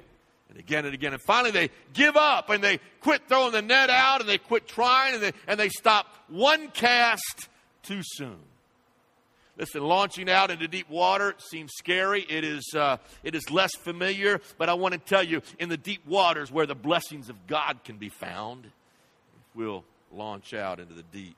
and 0.49 0.59
again 0.59 0.85
and 0.85 0.95
again. 0.95 1.13
And 1.13 1.23
finally 1.23 1.51
they 1.51 1.71
give 1.93 2.17
up 2.17 2.51
and 2.51 2.63
they 2.63 2.79
quit 3.01 3.23
throwing 3.29 3.53
the 3.53 3.63
net 3.63 3.91
out 3.91 4.21
and 4.21 4.29
they 4.29 4.39
quit 4.39 4.69
trying 4.69 5.15
and 5.15 5.23
they, 5.23 5.33
and 5.49 5.59
they 5.59 5.69
stop 5.69 6.07
one 6.29 6.69
cast 6.69 7.49
too 7.83 8.01
soon. 8.03 8.39
Listen, 9.59 9.83
launching 9.83 10.29
out 10.29 10.51
into 10.51 10.69
deep 10.69 10.89
water 10.91 11.35
seems 11.39 11.73
scary. 11.79 12.27
It 12.29 12.45
is, 12.45 12.75
uh, 12.77 12.99
it 13.25 13.35
is 13.35 13.51
less 13.51 13.75
familiar, 13.75 14.41
but 14.59 14.69
I 14.69 14.75
want 14.75 14.93
to 14.93 14.99
tell 14.99 15.23
you, 15.23 15.41
in 15.59 15.71
the 15.71 15.79
deep 15.79 16.07
waters 16.07 16.53
where 16.53 16.67
the 16.67 16.75
blessings 16.75 17.31
of 17.31 17.47
God 17.47 17.81
can 17.83 17.97
be 17.97 18.11
found, 18.11 18.71
we'll 19.55 19.85
launch 20.13 20.53
out 20.53 20.79
into 20.79 20.93
the 20.93 21.03
deep. 21.05 21.37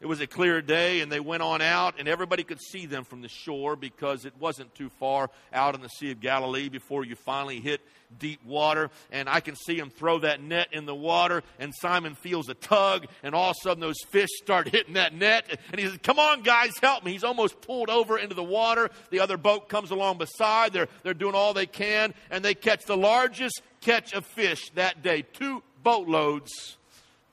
It 0.00 0.06
was 0.06 0.20
a 0.20 0.28
clear 0.28 0.62
day, 0.62 1.00
and 1.00 1.10
they 1.10 1.18
went 1.18 1.42
on 1.42 1.60
out, 1.60 1.96
and 1.98 2.06
everybody 2.06 2.44
could 2.44 2.60
see 2.60 2.86
them 2.86 3.02
from 3.02 3.20
the 3.20 3.28
shore 3.28 3.74
because 3.74 4.24
it 4.24 4.32
wasn't 4.38 4.72
too 4.76 4.90
far 5.00 5.28
out 5.52 5.74
in 5.74 5.80
the 5.80 5.88
Sea 5.88 6.12
of 6.12 6.20
Galilee 6.20 6.68
before 6.68 7.04
you 7.04 7.16
finally 7.16 7.58
hit 7.58 7.80
deep 8.16 8.38
water. 8.46 8.90
And 9.10 9.28
I 9.28 9.40
can 9.40 9.56
see 9.56 9.76
them 9.76 9.90
throw 9.90 10.20
that 10.20 10.40
net 10.40 10.68
in 10.70 10.86
the 10.86 10.94
water, 10.94 11.42
and 11.58 11.74
Simon 11.74 12.14
feels 12.14 12.48
a 12.48 12.54
tug, 12.54 13.06
and 13.24 13.34
all 13.34 13.50
of 13.50 13.56
a 13.60 13.62
sudden 13.64 13.80
those 13.80 14.00
fish 14.08 14.28
start 14.40 14.68
hitting 14.68 14.94
that 14.94 15.14
net. 15.14 15.58
And 15.72 15.80
he 15.80 15.88
says, 15.88 15.98
Come 16.00 16.20
on, 16.20 16.42
guys, 16.42 16.78
help 16.80 17.04
me. 17.04 17.10
He's 17.10 17.24
almost 17.24 17.60
pulled 17.60 17.90
over 17.90 18.18
into 18.18 18.36
the 18.36 18.44
water. 18.44 18.90
The 19.10 19.18
other 19.18 19.36
boat 19.36 19.68
comes 19.68 19.90
along 19.90 20.18
beside. 20.18 20.72
They're, 20.72 20.88
they're 21.02 21.12
doing 21.12 21.34
all 21.34 21.54
they 21.54 21.66
can, 21.66 22.14
and 22.30 22.44
they 22.44 22.54
catch 22.54 22.84
the 22.84 22.96
largest 22.96 23.62
catch 23.80 24.12
of 24.12 24.24
fish 24.24 24.70
that 24.76 25.02
day 25.02 25.22
two 25.22 25.64
boatloads 25.82 26.76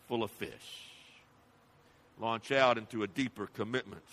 full 0.07 0.23
of 0.23 0.31
fish 0.31 0.84
launch 2.19 2.51
out 2.51 2.77
into 2.77 3.03
a 3.03 3.07
deeper 3.07 3.47
commitment. 3.47 4.03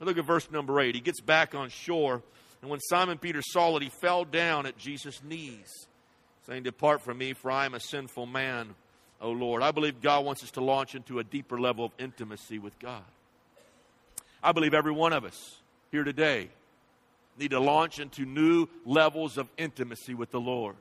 Now 0.00 0.06
look 0.06 0.18
at 0.18 0.24
verse 0.24 0.50
number 0.50 0.80
8. 0.80 0.94
He 0.94 1.00
gets 1.00 1.20
back 1.20 1.54
on 1.54 1.68
shore, 1.68 2.22
and 2.62 2.70
when 2.70 2.80
Simon 2.80 3.18
Peter 3.18 3.42
saw 3.42 3.76
it, 3.76 3.82
he 3.82 3.90
fell 4.00 4.24
down 4.24 4.66
at 4.66 4.76
Jesus' 4.76 5.22
knees, 5.22 5.86
saying, 6.46 6.62
Depart 6.62 7.02
from 7.02 7.18
me, 7.18 7.32
for 7.32 7.50
I 7.50 7.66
am 7.66 7.74
a 7.74 7.80
sinful 7.80 8.26
man, 8.26 8.74
O 9.20 9.30
Lord. 9.30 9.62
I 9.62 9.70
believe 9.70 10.00
God 10.00 10.24
wants 10.24 10.42
us 10.42 10.50
to 10.52 10.60
launch 10.60 10.94
into 10.94 11.18
a 11.18 11.24
deeper 11.24 11.60
level 11.60 11.84
of 11.84 11.92
intimacy 11.98 12.58
with 12.58 12.78
God. 12.78 13.04
I 14.42 14.52
believe 14.52 14.74
every 14.74 14.92
one 14.92 15.12
of 15.12 15.24
us 15.24 15.56
here 15.90 16.04
today 16.04 16.50
need 17.38 17.50
to 17.50 17.60
launch 17.60 17.98
into 17.98 18.24
new 18.24 18.68
levels 18.84 19.38
of 19.38 19.48
intimacy 19.56 20.14
with 20.14 20.30
the 20.30 20.40
Lord. 20.40 20.76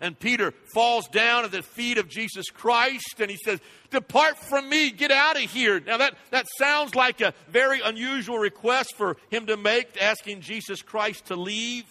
And 0.00 0.18
Peter 0.18 0.52
falls 0.72 1.06
down 1.08 1.44
at 1.44 1.52
the 1.52 1.62
feet 1.62 1.98
of 1.98 2.08
Jesus 2.08 2.46
Christ 2.50 3.20
and 3.20 3.30
he 3.30 3.36
says, 3.36 3.60
Depart 3.90 4.38
from 4.38 4.68
me, 4.68 4.90
get 4.90 5.10
out 5.10 5.36
of 5.36 5.42
here. 5.50 5.80
Now, 5.80 5.98
that, 5.98 6.14
that 6.30 6.46
sounds 6.58 6.94
like 6.94 7.20
a 7.20 7.34
very 7.48 7.80
unusual 7.80 8.38
request 8.38 8.96
for 8.96 9.16
him 9.30 9.46
to 9.46 9.56
make, 9.56 10.00
asking 10.00 10.40
Jesus 10.40 10.80
Christ 10.80 11.26
to 11.26 11.36
leave. 11.36 11.84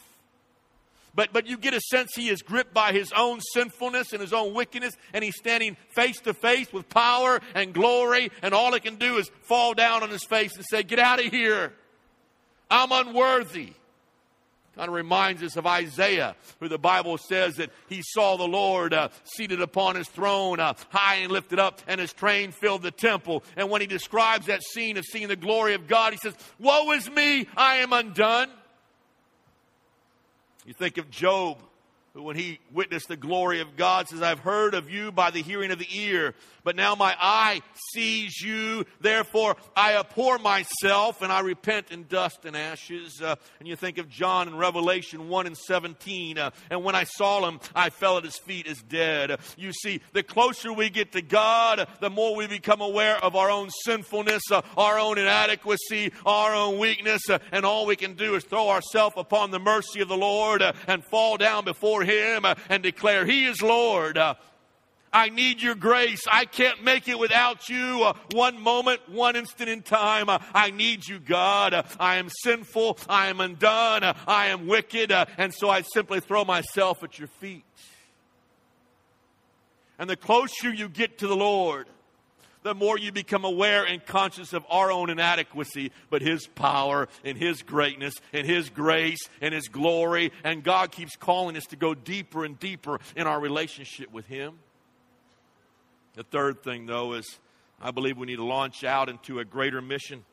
But, 1.13 1.33
but 1.33 1.47
you 1.47 1.57
get 1.57 1.73
a 1.73 1.81
sense 1.81 2.11
he 2.15 2.29
is 2.29 2.41
gripped 2.41 2.73
by 2.73 2.93
his 2.93 3.11
own 3.11 3.41
sinfulness 3.53 4.13
and 4.13 4.21
his 4.21 4.31
own 4.31 4.53
wickedness, 4.53 4.93
and 5.13 5.23
he's 5.23 5.35
standing 5.35 5.75
face 5.89 6.19
to 6.21 6.33
face 6.33 6.71
with 6.71 6.87
power 6.89 7.41
and 7.53 7.73
glory, 7.73 8.31
and 8.41 8.53
all 8.53 8.73
he 8.73 8.79
can 8.79 8.95
do 8.95 9.17
is 9.17 9.29
fall 9.41 9.73
down 9.73 10.01
on 10.01 10.09
his 10.09 10.23
face 10.23 10.55
and 10.55 10.65
say, 10.69 10.83
Get 10.83 10.99
out 10.99 11.19
of 11.19 11.31
here. 11.31 11.73
I'm 12.71 12.91
unworthy. 12.91 13.73
Kind 14.79 14.87
of 14.87 14.95
reminds 14.95 15.43
us 15.43 15.57
of 15.57 15.67
Isaiah, 15.67 16.37
who 16.61 16.69
the 16.69 16.77
Bible 16.77 17.17
says 17.17 17.57
that 17.57 17.69
he 17.89 18.01
saw 18.01 18.37
the 18.37 18.47
Lord 18.47 18.93
uh, 18.93 19.09
seated 19.25 19.59
upon 19.59 19.97
his 19.97 20.07
throne, 20.07 20.61
uh, 20.61 20.73
high 20.87 21.15
and 21.15 21.33
lifted 21.33 21.59
up, 21.59 21.81
and 21.85 21.99
his 21.99 22.13
train 22.13 22.53
filled 22.53 22.83
the 22.83 22.91
temple. 22.91 23.43
And 23.57 23.69
when 23.69 23.81
he 23.81 23.87
describes 23.87 24.45
that 24.45 24.63
scene 24.63 24.95
of 24.95 25.03
seeing 25.03 25.27
the 25.27 25.35
glory 25.35 25.73
of 25.73 25.89
God, 25.89 26.13
he 26.13 26.17
says, 26.23 26.33
Woe 26.59 26.93
is 26.93 27.11
me, 27.11 27.45
I 27.57 27.79
am 27.79 27.91
undone. 27.91 28.47
You 30.65 30.73
think 30.73 30.97
of 30.97 31.11
Job 31.11 31.57
who, 32.13 32.23
when 32.23 32.35
he 32.35 32.59
witnessed 32.71 33.07
the 33.07 33.17
glory 33.17 33.61
of 33.61 33.75
God, 33.75 34.07
says, 34.07 34.21
I've 34.21 34.39
heard 34.39 34.73
of 34.73 34.89
you 34.89 35.11
by 35.11 35.31
the 35.31 35.41
hearing 35.41 35.71
of 35.71 35.79
the 35.79 35.87
ear, 35.91 36.33
but 36.63 36.75
now 36.75 36.95
my 36.95 37.15
eye 37.19 37.61
sees 37.93 38.41
you. 38.41 38.85
Therefore, 38.99 39.55
I 39.75 39.95
abhor 39.95 40.37
myself 40.39 41.21
and 41.21 41.31
I 41.31 41.41
repent 41.41 41.91
in 41.91 42.05
dust 42.07 42.45
and 42.45 42.55
ashes. 42.55 43.21
Uh, 43.21 43.35
and 43.59 43.67
you 43.67 43.75
think 43.75 43.97
of 43.97 44.09
John 44.09 44.47
in 44.47 44.55
Revelation 44.55 45.29
1 45.29 45.47
and 45.47 45.57
17, 45.57 46.37
uh, 46.37 46.51
and 46.69 46.83
when 46.83 46.95
I 46.95 47.03
saw 47.03 47.47
him, 47.47 47.59
I 47.75 47.89
fell 47.89 48.17
at 48.17 48.23
his 48.23 48.37
feet 48.37 48.67
as 48.67 48.81
dead. 48.81 49.39
You 49.57 49.71
see, 49.71 50.01
the 50.13 50.23
closer 50.23 50.73
we 50.73 50.89
get 50.89 51.11
to 51.13 51.21
God, 51.21 51.87
the 52.01 52.09
more 52.09 52.35
we 52.35 52.47
become 52.47 52.81
aware 52.81 53.17
of 53.23 53.35
our 53.35 53.49
own 53.49 53.69
sinfulness, 53.85 54.43
uh, 54.51 54.61
our 54.77 54.99
own 54.99 55.17
inadequacy, 55.17 56.11
our 56.25 56.53
own 56.55 56.79
weakness, 56.79 57.29
uh, 57.29 57.39
and 57.51 57.65
all 57.65 57.85
we 57.85 57.95
can 57.95 58.15
do 58.15 58.35
is 58.35 58.43
throw 58.43 58.69
ourselves 58.69 59.15
upon 59.17 59.51
the 59.51 59.59
mercy 59.59 60.01
of 60.01 60.07
the 60.07 60.17
Lord 60.17 60.61
uh, 60.61 60.73
and 60.87 61.03
fall 61.05 61.37
down 61.37 61.65
before 61.65 61.98
before 61.99 62.03
Him 62.03 62.45
and 62.69 62.83
declare, 62.83 63.25
He 63.25 63.45
is 63.45 63.61
Lord. 63.61 64.19
I 65.11 65.29
need 65.29 65.59
your 65.59 65.73
grace. 65.73 66.21
I 66.31 66.45
can't 66.45 66.83
make 66.83 67.07
it 67.07 67.17
without 67.17 67.67
you. 67.67 68.03
Uh, 68.03 68.13
one 68.31 68.61
moment, 68.61 69.01
one 69.09 69.35
instant 69.35 69.67
in 69.67 69.81
time. 69.81 70.29
Uh, 70.29 70.37
I 70.53 70.69
need 70.69 71.07
you, 71.07 71.17
God. 71.17 71.73
Uh, 71.73 71.83
I 71.99 72.17
am 72.17 72.29
sinful. 72.43 72.99
I 73.09 73.29
am 73.29 73.41
undone. 73.41 74.03
I 74.03 74.47
am 74.47 74.67
wicked. 74.67 75.11
and 75.11 75.51
so 75.51 75.67
I 75.67 75.81
simply 75.81 76.19
throw 76.19 76.45
myself 76.45 77.03
at 77.03 77.17
your 77.17 77.27
feet. 77.27 77.63
And 79.97 80.07
the 80.07 80.15
closer 80.15 80.71
you 80.71 80.87
get 80.87 81.17
to 81.19 81.27
the 81.27 81.35
Lord, 81.35 81.87
the 82.63 82.75
more 82.75 82.97
you 82.97 83.11
become 83.11 83.45
aware 83.45 83.85
and 83.85 84.05
conscious 84.05 84.53
of 84.53 84.65
our 84.69 84.91
own 84.91 85.09
inadequacy, 85.09 85.91
but 86.09 86.21
His 86.21 86.45
power 86.47 87.07
and 87.23 87.37
His 87.37 87.61
greatness 87.61 88.13
and 88.33 88.45
His 88.45 88.69
grace 88.69 89.19
and 89.41 89.53
His 89.53 89.67
glory. 89.67 90.31
And 90.43 90.63
God 90.63 90.91
keeps 90.91 91.15
calling 91.15 91.55
us 91.55 91.65
to 91.67 91.75
go 91.75 91.93
deeper 91.93 92.43
and 92.43 92.59
deeper 92.59 92.99
in 93.15 93.27
our 93.27 93.39
relationship 93.39 94.11
with 94.11 94.25
Him. 94.27 94.59
The 96.15 96.23
third 96.23 96.63
thing, 96.63 96.85
though, 96.85 97.13
is 97.13 97.39
I 97.81 97.91
believe 97.91 98.17
we 98.17 98.27
need 98.27 98.37
to 98.37 98.45
launch 98.45 98.83
out 98.83 99.07
into 99.07 99.39
a 99.39 99.45
greater 99.45 99.81
mission. 99.81 100.25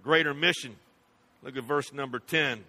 A 0.00 0.02
greater 0.02 0.34
mission. 0.34 0.76
Look 1.42 1.56
at 1.56 1.64
verse 1.64 1.92
number 1.92 2.18
10. 2.18 2.64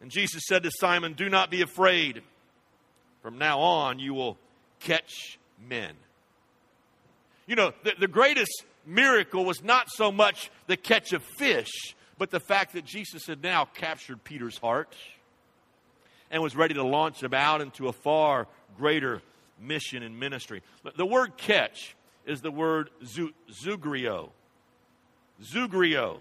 And 0.00 0.10
Jesus 0.10 0.42
said 0.48 0.64
to 0.64 0.70
Simon, 0.80 1.12
Do 1.12 1.28
not 1.28 1.50
be 1.50 1.62
afraid. 1.62 2.22
From 3.22 3.38
now 3.38 3.60
on, 3.60 4.00
you 4.00 4.12
will 4.12 4.36
catch 4.80 5.38
men. 5.66 5.94
You 7.46 7.56
know, 7.56 7.72
the, 7.82 7.92
the 7.98 8.08
greatest 8.08 8.64
miracle 8.86 9.44
was 9.44 9.62
not 9.62 9.90
so 9.90 10.10
much 10.10 10.50
the 10.66 10.76
catch 10.76 11.12
of 11.12 11.22
fish, 11.22 11.94
but 12.18 12.30
the 12.30 12.40
fact 12.40 12.74
that 12.74 12.84
Jesus 12.84 13.26
had 13.26 13.42
now 13.42 13.64
captured 13.64 14.22
Peter's 14.24 14.58
heart 14.58 14.94
and 16.30 16.42
was 16.42 16.56
ready 16.56 16.74
to 16.74 16.82
launch 16.82 17.22
him 17.22 17.34
out 17.34 17.60
into 17.60 17.88
a 17.88 17.92
far 17.92 18.46
greater 18.76 19.22
mission 19.60 20.02
and 20.02 20.18
ministry. 20.18 20.62
The 20.96 21.06
word 21.06 21.36
catch 21.36 21.96
is 22.26 22.40
the 22.40 22.50
word 22.50 22.90
zugrio. 23.04 24.30
Zugrio. 25.42 26.18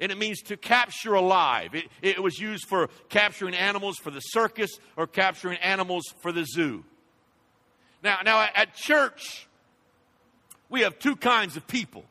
And 0.00 0.10
it 0.10 0.18
means 0.18 0.40
to 0.42 0.56
capture 0.56 1.14
alive. 1.14 1.74
It, 1.74 1.84
it 2.00 2.22
was 2.22 2.38
used 2.38 2.66
for 2.66 2.88
capturing 3.08 3.54
animals 3.54 3.98
for 3.98 4.10
the 4.10 4.20
circus 4.20 4.70
or 4.96 5.06
capturing 5.06 5.58
animals 5.58 6.04
for 6.22 6.32
the 6.32 6.44
zoo. 6.44 6.84
Now, 8.02 8.18
now 8.24 8.48
at 8.54 8.74
church, 8.74 9.46
we 10.72 10.80
have 10.80 10.98
two 10.98 11.14
kinds 11.14 11.56
of 11.58 11.68
people. 11.68 12.02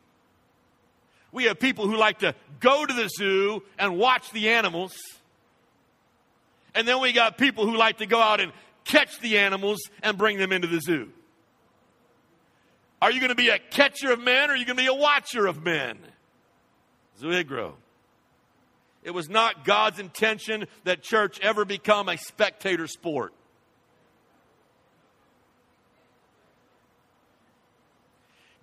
We 1.31 1.45
have 1.45 1.59
people 1.59 1.87
who 1.87 1.97
like 1.97 2.19
to 2.19 2.35
go 2.59 2.85
to 2.85 2.93
the 2.93 3.09
zoo 3.09 3.63
and 3.79 3.97
watch 3.97 4.29
the 4.31 4.49
animals. 4.49 4.93
And 6.75 6.87
then 6.87 7.01
we 7.01 7.11
got 7.11 7.39
people 7.39 7.65
who 7.65 7.75
like 7.75 7.97
to 7.97 8.05
go 8.05 8.21
out 8.21 8.39
and 8.39 8.51
catch 8.85 9.19
the 9.19 9.39
animals 9.39 9.79
and 10.03 10.15
bring 10.15 10.37
them 10.37 10.51
into 10.51 10.67
the 10.67 10.79
zoo. 10.79 11.09
Are 13.01 13.11
you 13.11 13.19
going 13.19 13.29
to 13.29 13.35
be 13.35 13.49
a 13.49 13.57
catcher 13.57 14.11
of 14.11 14.19
men 14.19 14.51
or 14.51 14.53
are 14.53 14.55
you 14.55 14.65
going 14.65 14.77
to 14.77 14.83
be 14.83 14.87
a 14.87 14.93
watcher 14.93 15.47
of 15.47 15.63
men? 15.63 15.97
Zuigro. 17.19 17.73
It 19.03 19.11
was 19.11 19.27
not 19.27 19.65
God's 19.65 19.97
intention 19.97 20.67
that 20.83 21.01
church 21.01 21.39
ever 21.39 21.65
become 21.65 22.07
a 22.07 22.17
spectator 22.17 22.85
sport. 22.85 23.33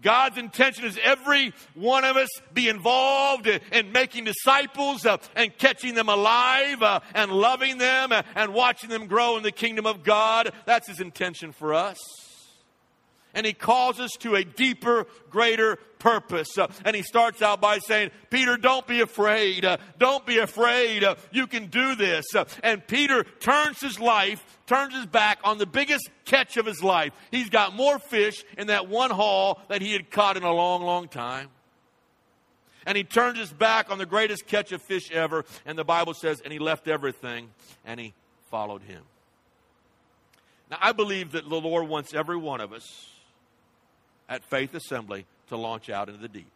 God's 0.02 0.38
intention 0.38 0.84
is 0.84 0.98
every 1.02 1.52
one 1.74 2.04
of 2.04 2.16
us 2.16 2.28
be 2.54 2.68
involved 2.68 3.46
in, 3.46 3.60
in 3.72 3.92
making 3.92 4.24
disciples 4.24 5.04
uh, 5.04 5.16
and 5.34 5.56
catching 5.58 5.94
them 5.94 6.08
alive 6.08 6.82
uh, 6.82 7.00
and 7.14 7.32
loving 7.32 7.78
them 7.78 8.12
uh, 8.12 8.22
and 8.36 8.54
watching 8.54 8.90
them 8.90 9.06
grow 9.06 9.36
in 9.36 9.42
the 9.42 9.52
kingdom 9.52 9.86
of 9.86 10.04
God. 10.04 10.52
That's 10.66 10.88
His 10.88 11.00
intention 11.00 11.52
for 11.52 11.74
us. 11.74 11.98
And 13.34 13.44
He 13.44 13.52
calls 13.52 13.98
us 13.98 14.12
to 14.20 14.36
a 14.36 14.44
deeper, 14.44 15.06
greater 15.30 15.76
purpose. 15.98 16.56
And 16.84 16.94
He 16.94 17.02
starts 17.02 17.42
out 17.42 17.60
by 17.60 17.78
saying, 17.78 18.10
Peter, 18.30 18.56
don't 18.56 18.86
be 18.86 19.00
afraid. 19.00 19.66
Don't 19.98 20.24
be 20.24 20.38
afraid. 20.38 21.04
You 21.32 21.46
can 21.46 21.66
do 21.66 21.96
this. 21.96 22.24
and 22.62 22.86
Peter 22.86 23.24
turns 23.40 23.80
his 23.80 23.98
life 23.98 24.57
turns 24.68 24.94
his 24.94 25.06
back 25.06 25.40
on 25.42 25.58
the 25.58 25.66
biggest 25.66 26.08
catch 26.24 26.56
of 26.56 26.66
his 26.66 26.82
life. 26.82 27.12
He's 27.30 27.48
got 27.48 27.74
more 27.74 27.98
fish 27.98 28.44
in 28.56 28.68
that 28.68 28.88
one 28.88 29.10
haul 29.10 29.60
that 29.68 29.82
he 29.82 29.92
had 29.92 30.10
caught 30.10 30.36
in 30.36 30.42
a 30.44 30.52
long, 30.52 30.82
long 30.82 31.08
time. 31.08 31.48
And 32.86 32.96
he 32.96 33.04
turned 33.04 33.36
his 33.36 33.52
back 33.52 33.90
on 33.90 33.98
the 33.98 34.06
greatest 34.06 34.46
catch 34.46 34.72
of 34.72 34.80
fish 34.80 35.10
ever. 35.10 35.44
And 35.66 35.76
the 35.76 35.84
Bible 35.84 36.14
says, 36.14 36.40
and 36.40 36.52
he 36.52 36.58
left 36.58 36.86
everything 36.86 37.48
and 37.84 37.98
he 37.98 38.14
followed 38.50 38.82
him. 38.82 39.02
Now, 40.70 40.78
I 40.80 40.92
believe 40.92 41.32
that 41.32 41.48
the 41.48 41.60
Lord 41.60 41.88
wants 41.88 42.14
every 42.14 42.36
one 42.36 42.60
of 42.60 42.72
us 42.72 43.10
at 44.28 44.44
Faith 44.44 44.74
Assembly 44.74 45.24
to 45.48 45.56
launch 45.56 45.88
out 45.88 46.08
into 46.08 46.20
the 46.20 46.28
deep, 46.28 46.50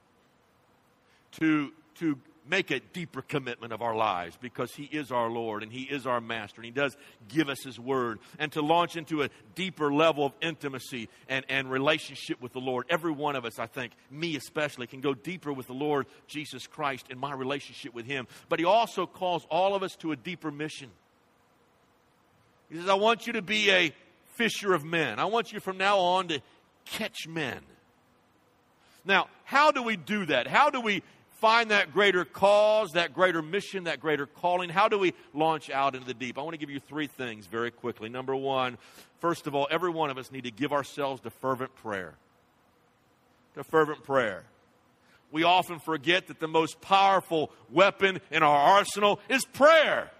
to, 1.32 1.72
to 1.96 2.18
make 2.48 2.70
a 2.70 2.80
deeper 2.80 3.22
commitment 3.22 3.72
of 3.72 3.82
our 3.82 3.94
lives 3.94 4.36
because 4.40 4.72
He 4.72 4.84
is 4.84 5.12
our 5.12 5.30
Lord 5.30 5.62
and 5.62 5.72
He 5.72 5.82
is 5.82 6.06
our 6.06 6.20
Master 6.20 6.60
and 6.60 6.64
He 6.64 6.70
does 6.70 6.96
give 7.28 7.48
us 7.48 7.62
His 7.62 7.78
Word 7.78 8.18
and 8.38 8.50
to 8.52 8.62
launch 8.62 8.96
into 8.96 9.22
a 9.22 9.30
deeper 9.54 9.92
level 9.92 10.26
of 10.26 10.32
intimacy 10.40 11.08
and, 11.28 11.44
and 11.48 11.70
relationship 11.70 12.40
with 12.40 12.52
the 12.52 12.60
Lord. 12.60 12.86
Every 12.88 13.12
one 13.12 13.36
of 13.36 13.44
us, 13.44 13.58
I 13.58 13.66
think, 13.66 13.92
me 14.10 14.36
especially, 14.36 14.86
can 14.86 15.00
go 15.00 15.14
deeper 15.14 15.52
with 15.52 15.66
the 15.66 15.72
Lord 15.72 16.06
Jesus 16.26 16.66
Christ 16.66 17.06
in 17.10 17.18
my 17.18 17.32
relationship 17.32 17.94
with 17.94 18.06
Him. 18.06 18.26
But 18.48 18.58
He 18.58 18.64
also 18.64 19.06
calls 19.06 19.46
all 19.50 19.74
of 19.74 19.82
us 19.82 19.94
to 19.96 20.12
a 20.12 20.16
deeper 20.16 20.50
mission. 20.50 20.90
He 22.70 22.78
says, 22.78 22.88
I 22.88 22.94
want 22.94 23.26
you 23.26 23.34
to 23.34 23.42
be 23.42 23.70
a 23.70 23.92
fisher 24.34 24.72
of 24.72 24.84
men. 24.84 25.18
I 25.18 25.26
want 25.26 25.52
you 25.52 25.60
from 25.60 25.76
now 25.76 25.98
on 25.98 26.28
to 26.28 26.40
catch 26.84 27.28
men. 27.28 27.60
Now, 29.04 29.28
how 29.44 29.72
do 29.72 29.82
we 29.82 29.96
do 29.96 30.26
that? 30.26 30.46
How 30.46 30.70
do 30.70 30.80
we 30.80 31.02
find 31.42 31.72
that 31.72 31.92
greater 31.92 32.24
cause, 32.24 32.92
that 32.92 33.12
greater 33.12 33.42
mission, 33.42 33.84
that 33.84 34.00
greater 34.00 34.26
calling? 34.26 34.70
How 34.70 34.88
do 34.88 34.96
we 34.96 35.12
launch 35.34 35.70
out 35.70 35.96
into 35.96 36.06
the 36.06 36.14
deep? 36.14 36.38
I 36.38 36.42
want 36.42 36.54
to 36.54 36.58
give 36.58 36.70
you 36.70 36.78
three 36.78 37.08
things 37.08 37.46
very 37.46 37.72
quickly. 37.72 38.08
Number 38.08 38.36
one, 38.36 38.78
first 39.18 39.48
of 39.48 39.54
all, 39.54 39.66
every 39.68 39.90
one 39.90 40.08
of 40.08 40.18
us 40.18 40.30
need 40.30 40.44
to 40.44 40.52
give 40.52 40.72
ourselves 40.72 41.20
to 41.22 41.30
fervent 41.30 41.74
prayer. 41.74 42.14
To 43.56 43.64
fervent 43.64 44.04
prayer. 44.04 44.44
We 45.32 45.42
often 45.42 45.80
forget 45.80 46.28
that 46.28 46.38
the 46.38 46.46
most 46.46 46.80
powerful 46.80 47.50
weapon 47.72 48.20
in 48.30 48.44
our 48.44 48.78
arsenal 48.78 49.18
is 49.28 49.44
prayer. 49.44 50.12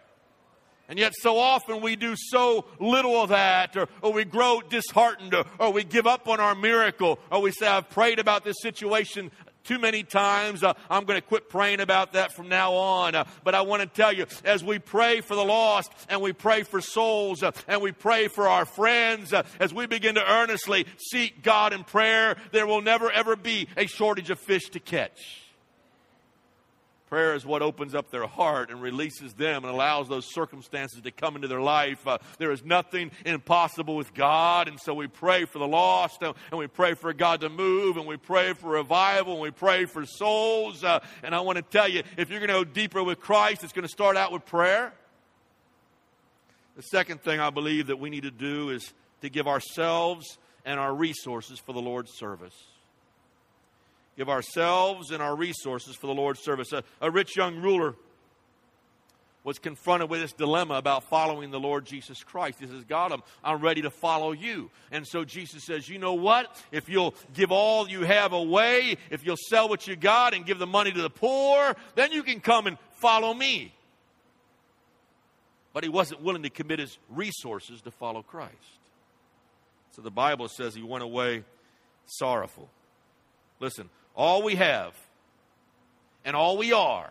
And 0.89 0.99
yet, 0.99 1.13
so 1.15 1.39
often 1.39 1.81
we 1.81 1.95
do 1.95 2.15
so 2.17 2.65
little 2.81 3.23
of 3.23 3.29
that, 3.29 3.77
or, 3.77 3.89
or 4.03 4.13
we 4.13 4.25
grow 4.25 4.61
disheartened, 4.61 5.33
or, 5.33 5.45
or, 5.59 5.73
we 5.73 5.85
give 5.85 6.07
up 6.07 6.29
on 6.29 6.41
our 6.41 6.57
miracle, 6.57 7.21
or 7.31 7.41
we 7.41 7.53
say, 7.53 7.69
I've 7.69 7.89
prayed 7.89 8.19
about 8.19 8.45
this 8.45 8.57
situation 8.61 9.31
too 9.65 9.79
many 9.79 10.03
times. 10.03 10.63
Uh, 10.63 10.75
I'm 10.91 11.05
going 11.05 11.21
to 11.21 11.27
quit 11.27 11.49
praying 11.49 11.81
about 11.81 12.15
that 12.15 12.33
from 12.33 12.49
now 12.49 12.73
on. 12.75 13.15
Uh, 13.15 13.25
but 13.45 13.55
I 13.55 13.63
want 13.63 13.83
to 13.83 13.89
tell 13.89 14.13
you, 14.13 14.27
as 14.45 14.63
we 14.65 14.79
pray 14.79 15.21
for 15.21 15.35
the 15.35 15.45
lost 15.45 15.93
and 16.09 16.21
we 16.21 16.33
pray 16.33 16.63
for 16.63 16.81
souls 16.81 17.43
uh, 17.43 17.53
and 17.69 17.81
we 17.83 17.93
pray 17.93 18.29
for 18.29 18.49
our 18.49 18.65
friends, 18.65 19.33
uh, 19.33 19.43
as 19.61 19.73
we 19.73 19.87
begin 19.87 20.15
to 20.15 20.33
earnestly 20.33 20.87
seek 20.99 21.43
God 21.43 21.73
in 21.73 21.85
prayer, 21.85 22.37
there 22.53 22.67
will 22.67 22.83
never 22.83 23.11
ever 23.11 23.37
be 23.37 23.69
a 23.77 23.87
shortage 23.87 24.31
of 24.31 24.39
fish 24.39 24.71
to 24.71 24.81
catch. 24.81 25.42
Prayer 27.13 27.35
is 27.35 27.45
what 27.45 27.61
opens 27.61 27.95
up 27.95 28.11
their 28.11 28.27
heart 28.27 28.71
and 28.71 28.81
releases 28.81 29.35
them 29.35 29.65
and 29.65 29.75
allows 29.75 30.09
those 30.09 30.33
circumstances 30.33 31.03
to 31.03 31.11
come 31.11 31.37
into 31.37 31.47
their 31.47 31.61
life. 31.61 32.09
Uh, 32.09 32.17
there 32.39 32.51
is 32.51 32.65
nothing 32.65 33.11
impossible 33.27 33.97
with 33.97 34.15
God, 34.15 34.67
and 34.67 34.81
so 34.81 34.95
we 34.95 35.09
pray 35.09 35.45
for 35.45 35.59
the 35.59 35.69
lost, 35.69 36.23
uh, 36.23 36.33
and 36.51 36.59
we 36.59 36.69
pray 36.69 36.95
for 36.95 37.13
God 37.13 37.43
to 37.43 37.51
move, 37.51 37.99
and 37.99 38.07
we 38.07 38.17
pray 38.17 38.55
for 38.55 38.71
revival, 38.71 39.35
and 39.35 39.43
we 39.43 39.51
pray 39.51 39.85
for 39.85 40.07
souls. 40.07 40.83
Uh, 40.83 41.01
and 41.23 41.35
I 41.35 41.41
want 41.41 41.57
to 41.57 41.63
tell 41.63 41.87
you, 41.87 42.03
if 42.17 42.31
you're 42.31 42.41
going 42.41 42.49
to 42.49 42.65
go 42.65 42.65
deeper 42.65 43.05
with 43.05 43.21
Christ, 43.21 43.63
it's 43.63 43.75
going 43.75 43.87
to 43.87 43.93
start 43.93 44.17
out 44.17 44.33
with 44.33 44.47
prayer. 44.47 44.95
The 46.77 46.83
second 46.83 47.23
thing 47.23 47.41
I 47.41 47.51
believe 47.51 47.89
that 47.89 47.99
we 47.99 48.09
need 48.09 48.23
to 48.23 48.31
do 48.31 48.71
is 48.71 48.91
to 49.21 49.29
give 49.29 49.47
ourselves 49.47 50.39
and 50.65 50.81
our 50.81 50.95
resources 50.95 51.59
for 51.59 51.75
the 51.75 51.83
Lord's 51.83 52.17
service 52.17 52.72
give 54.17 54.29
ourselves 54.29 55.11
and 55.11 55.23
our 55.23 55.35
resources 55.35 55.97
for 55.97 56.07
the 56.07 56.15
Lord's 56.15 56.41
service. 56.41 56.73
A, 56.73 56.83
a 57.01 57.11
rich 57.11 57.37
young 57.37 57.57
ruler 57.61 57.95
was 59.45 59.59
confronted 59.59 60.09
with 60.09 60.21
this 60.21 60.33
dilemma 60.33 60.75
about 60.75 61.05
following 61.05 61.51
the 61.51 61.59
Lord 61.59 61.85
Jesus 61.85 62.23
Christ. 62.23 62.61
He 62.61 62.67
says, 62.67 62.85
God, 62.85 63.13
I'm, 63.13 63.23
I'm 63.43 63.61
ready 63.61 63.83
to 63.83 63.91
follow 63.91 64.33
you. 64.33 64.71
And 64.93 65.07
so 65.07 65.25
Jesus 65.25 65.65
says, 65.65 65.89
You 65.89 65.99
know 65.99 66.15
what? 66.15 66.63
If 66.71 66.89
you'll 66.89 67.15
give 67.35 67.51
all 67.51 67.89
you 67.89 68.03
have 68.03 68.33
away, 68.33 68.97
if 69.11 69.27
you'll 69.27 69.37
sell 69.49 69.69
what 69.69 69.87
you 69.87 69.97
got 69.97 70.35
and 70.35 70.47
give 70.47 70.59
the 70.59 70.67
money 70.67 70.93
to 70.93 71.03
the 71.03 71.11
poor, 71.11 71.75
then 71.97 72.13
you 72.13 72.23
can 72.23 72.41
come 72.41 72.67
and 72.67 72.79
follow 73.01 73.35
me. 73.35 73.75
But 75.73 75.83
he 75.83 75.89
wasn't 75.89 76.23
willing 76.23 76.43
to 76.43 76.51
commit 76.51 76.79
his 76.79 76.99
resources 77.09 77.81
to 77.83 77.91
follow 77.91 78.23
Christ. 78.23 78.53
So 79.97 80.03
the 80.03 80.11
Bible 80.11 80.49
says 80.49 80.75
he 80.75 80.83
went 80.83 81.03
away 81.03 81.45
sorrowful. 82.07 82.69
Listen, 83.59 83.89
all 84.15 84.43
we 84.43 84.57
have, 84.57 84.95
and 86.25 86.37
all 86.37 86.59
we 86.59 86.73
are, 86.73 87.11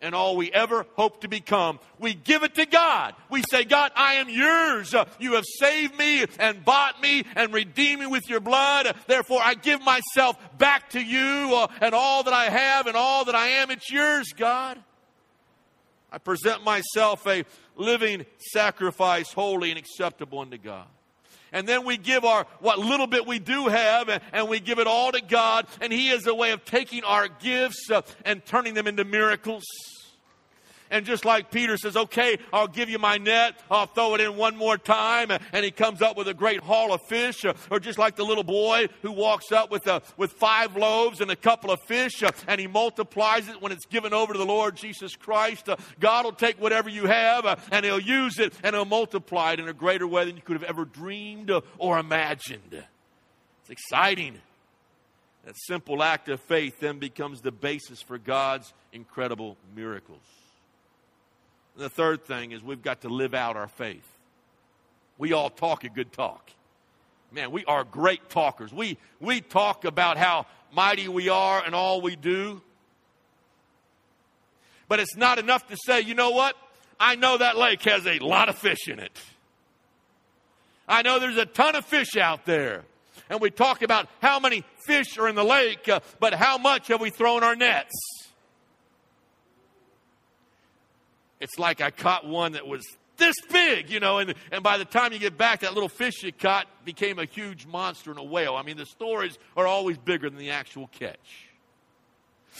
and 0.00 0.14
all 0.14 0.36
we 0.36 0.52
ever 0.52 0.86
hope 0.94 1.22
to 1.22 1.28
become. 1.28 1.78
We 1.98 2.14
give 2.14 2.42
it 2.42 2.54
to 2.56 2.66
God. 2.66 3.14
We 3.30 3.42
say, 3.50 3.64
God, 3.64 3.90
I 3.96 4.14
am 4.14 4.28
yours. 4.28 4.94
You 5.18 5.34
have 5.34 5.44
saved 5.58 5.98
me 5.98 6.24
and 6.38 6.64
bought 6.64 7.00
me 7.00 7.24
and 7.34 7.52
redeemed 7.52 8.00
me 8.00 8.06
with 8.06 8.28
your 8.28 8.40
blood. 8.40 8.94
Therefore, 9.06 9.40
I 9.42 9.54
give 9.54 9.80
myself 9.82 10.36
back 10.58 10.90
to 10.90 11.00
you 11.00 11.54
uh, 11.54 11.68
and 11.80 11.94
all 11.94 12.22
that 12.24 12.34
I 12.34 12.50
have 12.50 12.86
and 12.86 12.96
all 12.96 13.24
that 13.24 13.34
I 13.34 13.46
am. 13.46 13.70
It's 13.70 13.90
yours, 13.90 14.32
God. 14.36 14.78
I 16.12 16.18
present 16.18 16.62
myself 16.64 17.26
a 17.26 17.44
living 17.76 18.24
sacrifice, 18.38 19.32
holy 19.32 19.70
and 19.70 19.78
acceptable 19.78 20.40
unto 20.40 20.58
God 20.58 20.86
and 21.54 21.66
then 21.66 21.86
we 21.86 21.96
give 21.96 22.24
our 22.24 22.46
what 22.60 22.78
little 22.78 23.06
bit 23.06 23.26
we 23.26 23.38
do 23.38 23.68
have 23.68 24.10
and, 24.10 24.22
and 24.32 24.48
we 24.48 24.60
give 24.60 24.78
it 24.78 24.86
all 24.86 25.12
to 25.12 25.22
God. 25.22 25.66
And 25.80 25.90
he 25.90 26.08
has 26.08 26.26
a 26.26 26.34
way 26.34 26.50
of 26.50 26.64
taking 26.66 27.04
our 27.04 27.28
gifts 27.28 27.90
uh, 27.90 28.02
and 28.26 28.44
turning 28.44 28.74
them 28.74 28.86
into 28.86 29.04
miracles 29.04 29.64
and 30.90 31.04
just 31.04 31.24
like 31.24 31.50
Peter 31.50 31.76
says, 31.76 31.96
okay, 31.96 32.38
I'll 32.52 32.68
give 32.68 32.88
you 32.88 32.98
my 32.98 33.16
net, 33.18 33.60
I'll 33.70 33.86
throw 33.86 34.14
it 34.14 34.20
in 34.20 34.36
one 34.36 34.56
more 34.56 34.78
time, 34.78 35.30
and 35.30 35.64
he 35.64 35.70
comes 35.70 36.02
up 36.02 36.16
with 36.16 36.28
a 36.28 36.34
great 36.34 36.60
haul 36.60 36.92
of 36.92 37.02
fish, 37.02 37.44
or 37.70 37.80
just 37.80 37.98
like 37.98 38.16
the 38.16 38.24
little 38.24 38.44
boy 38.44 38.88
who 39.02 39.12
walks 39.12 39.52
up 39.52 39.70
with, 39.70 39.86
a, 39.86 40.02
with 40.16 40.32
five 40.32 40.76
loaves 40.76 41.20
and 41.20 41.30
a 41.30 41.36
couple 41.36 41.70
of 41.70 41.80
fish, 41.82 42.22
and 42.46 42.60
he 42.60 42.66
multiplies 42.66 43.48
it 43.48 43.60
when 43.60 43.72
it's 43.72 43.86
given 43.86 44.12
over 44.12 44.32
to 44.32 44.38
the 44.38 44.46
Lord 44.46 44.76
Jesus 44.76 45.16
Christ. 45.16 45.68
God 46.00 46.24
will 46.24 46.32
take 46.32 46.60
whatever 46.60 46.88
you 46.88 47.06
have, 47.06 47.68
and 47.72 47.84
he'll 47.84 48.00
use 48.00 48.38
it, 48.38 48.52
and 48.62 48.74
he'll 48.74 48.84
multiply 48.84 49.52
it 49.52 49.60
in 49.60 49.68
a 49.68 49.72
greater 49.72 50.06
way 50.06 50.24
than 50.24 50.36
you 50.36 50.42
could 50.42 50.60
have 50.60 50.68
ever 50.68 50.84
dreamed 50.84 51.50
or 51.78 51.98
imagined. 51.98 52.84
It's 53.62 53.70
exciting. 53.70 54.38
That 55.44 55.56
simple 55.66 56.02
act 56.02 56.28
of 56.28 56.40
faith 56.40 56.80
then 56.80 56.98
becomes 56.98 57.40
the 57.40 57.52
basis 57.52 58.00
for 58.00 58.16
God's 58.16 58.72
incredible 58.92 59.56
miracles. 59.74 60.22
The 61.76 61.90
third 61.90 62.24
thing 62.24 62.52
is 62.52 62.62
we've 62.62 62.82
got 62.82 63.00
to 63.02 63.08
live 63.08 63.34
out 63.34 63.56
our 63.56 63.68
faith. 63.68 64.06
We 65.18 65.32
all 65.32 65.50
talk 65.50 65.84
a 65.84 65.88
good 65.88 66.12
talk. 66.12 66.50
Man, 67.32 67.50
we 67.50 67.64
are 67.64 67.82
great 67.82 68.30
talkers. 68.30 68.72
We, 68.72 68.96
we 69.20 69.40
talk 69.40 69.84
about 69.84 70.16
how 70.16 70.46
mighty 70.72 71.08
we 71.08 71.28
are 71.28 71.64
and 71.64 71.74
all 71.74 72.00
we 72.00 72.14
do. 72.14 72.62
But 74.88 75.00
it's 75.00 75.16
not 75.16 75.38
enough 75.38 75.66
to 75.68 75.76
say, 75.84 76.00
you 76.00 76.14
know 76.14 76.30
what? 76.30 76.56
I 77.00 77.16
know 77.16 77.38
that 77.38 77.56
lake 77.56 77.82
has 77.82 78.06
a 78.06 78.18
lot 78.20 78.48
of 78.48 78.56
fish 78.56 78.88
in 78.88 79.00
it. 79.00 79.18
I 80.86 81.02
know 81.02 81.18
there's 81.18 81.38
a 81.38 81.46
ton 81.46 81.74
of 81.74 81.84
fish 81.84 82.16
out 82.16 82.44
there. 82.44 82.84
And 83.30 83.40
we 83.40 83.50
talk 83.50 83.82
about 83.82 84.08
how 84.20 84.38
many 84.38 84.64
fish 84.86 85.18
are 85.18 85.28
in 85.28 85.34
the 85.34 85.44
lake, 85.44 85.88
uh, 85.88 86.00
but 86.20 86.34
how 86.34 86.58
much 86.58 86.88
have 86.88 87.00
we 87.00 87.10
thrown 87.10 87.42
our 87.42 87.56
nets? 87.56 87.94
It's 91.44 91.58
like 91.58 91.82
I 91.82 91.90
caught 91.90 92.26
one 92.26 92.52
that 92.52 92.66
was 92.66 92.82
this 93.18 93.36
big, 93.52 93.90
you 93.90 94.00
know, 94.00 94.18
and, 94.18 94.34
and 94.50 94.64
by 94.64 94.78
the 94.78 94.84
time 94.84 95.12
you 95.12 95.18
get 95.18 95.36
back, 95.36 95.60
that 95.60 95.74
little 95.74 95.90
fish 95.90 96.22
you 96.22 96.32
caught 96.32 96.66
became 96.84 97.18
a 97.18 97.26
huge 97.26 97.66
monster 97.66 98.10
and 98.10 98.18
a 98.18 98.24
whale. 98.24 98.56
I 98.56 98.62
mean, 98.62 98.78
the 98.78 98.86
stories 98.86 99.38
are 99.56 99.66
always 99.66 99.98
bigger 99.98 100.28
than 100.30 100.38
the 100.38 100.50
actual 100.50 100.88
catch. 100.88 101.48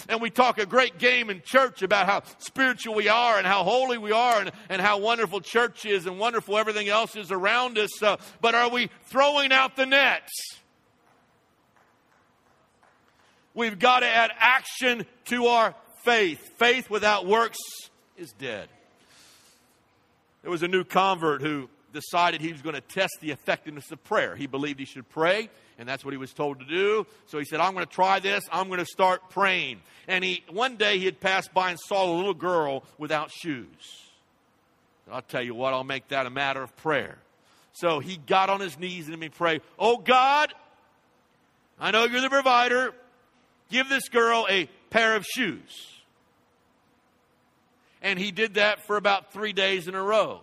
And 0.09 0.21
we 0.21 0.29
talk 0.29 0.59
a 0.59 0.67
great 0.67 0.99
game 0.99 1.31
in 1.31 1.41
church 1.41 1.83
about 1.83 2.07
how 2.07 2.23
spiritual 2.39 2.95
we 2.95 3.09
are 3.09 3.39
and 3.39 3.47
how 3.47 3.63
holy 3.63 3.97
we 3.97 4.13
are 4.13 4.41
and, 4.41 4.53
and 4.69 4.83
how 4.83 4.99
wonderful 4.99 5.41
church 5.41 5.87
is 5.87 6.05
and 6.07 6.19
wonderful 6.19 6.59
everything 6.59 6.89
else 6.89 7.17
is 7.17 7.33
around 7.33 7.79
us. 7.79 8.03
Uh, 8.03 8.19
but 8.41 8.55
are 8.55 8.69
we 8.69 8.91
throwing 9.07 9.51
out 9.51 9.77
the 9.77 9.87
nets? 9.87 10.59
We've 13.55 13.79
got 13.79 14.01
to 14.01 14.07
add 14.07 14.31
action 14.37 15.07
to 15.27 15.47
our 15.47 15.75
faith. 16.05 16.41
Faith 16.59 16.91
without 16.91 17.25
works 17.25 17.59
is 18.17 18.33
dead. 18.33 18.69
There 20.43 20.51
was 20.51 20.63
a 20.63 20.69
new 20.69 20.85
convert 20.85 21.41
who 21.41 21.69
decided 21.93 22.41
he 22.41 22.53
was 22.53 22.61
going 22.61 22.75
to 22.75 22.81
test 22.81 23.19
the 23.21 23.31
effectiveness 23.31 23.91
of 23.91 24.03
prayer. 24.05 24.37
He 24.37 24.47
believed 24.47 24.79
he 24.79 24.85
should 24.85 25.09
pray, 25.09 25.49
and 25.79 25.89
that's 25.89 26.05
what 26.05 26.13
he 26.13 26.19
was 26.19 26.33
told 26.33 26.61
to 26.61 26.67
do. 26.67 27.07
So 27.27 27.39
he 27.39 27.45
said, 27.45 27.61
I'm 27.61 27.73
going 27.73 27.87
to 27.87 27.93
try 27.93 28.21
this. 28.21 28.45
I'm 28.53 28.69
going 28.69 28.81
to 28.81 28.87
start 28.87 29.31
praying. 29.31 29.81
And 30.07 30.23
he 30.23 30.45
one 30.51 30.77
day 30.77 30.99
he 30.99 31.07
had 31.07 31.21
passed 31.21 31.55
by 31.55 31.71
and 31.71 31.79
saw 31.81 32.05
a 32.05 32.13
little 32.15 32.35
girl 32.35 32.85
without 32.99 33.31
shoes. 33.31 34.03
I'll 35.11 35.23
tell 35.23 35.43
you 35.43 35.55
what, 35.55 35.73
I'll 35.73 35.85
make 35.85 36.09
that 36.09 36.27
a 36.27 36.31
matter 36.31 36.63
of 36.63 36.75
prayer. 36.77 37.19
So 37.73 38.01
he 38.01 38.17
got 38.17 38.51
on 38.51 38.61
his 38.61 38.79
knees 38.79 39.09
and 39.09 39.23
he 39.23 39.29
prayed, 39.29 39.63
Oh 39.79 39.97
God, 39.99 40.53
I 41.81 41.91
know 41.91 42.05
you're 42.05 42.21
the 42.21 42.31
provider. 42.31 42.95
Give 43.71 43.89
this 43.89 44.09
girl 44.09 44.47
a 44.49 44.69
pair 44.91 45.17
of 45.17 45.25
shoes. 45.25 45.94
And 48.05 48.19
he 48.19 48.31
did 48.31 48.55
that 48.55 48.87
for 48.87 48.99
about 48.99 49.33
three 49.33 49.55
days 49.55 49.89
in 49.89 49.95
a 49.95 50.03
row. 50.03 50.43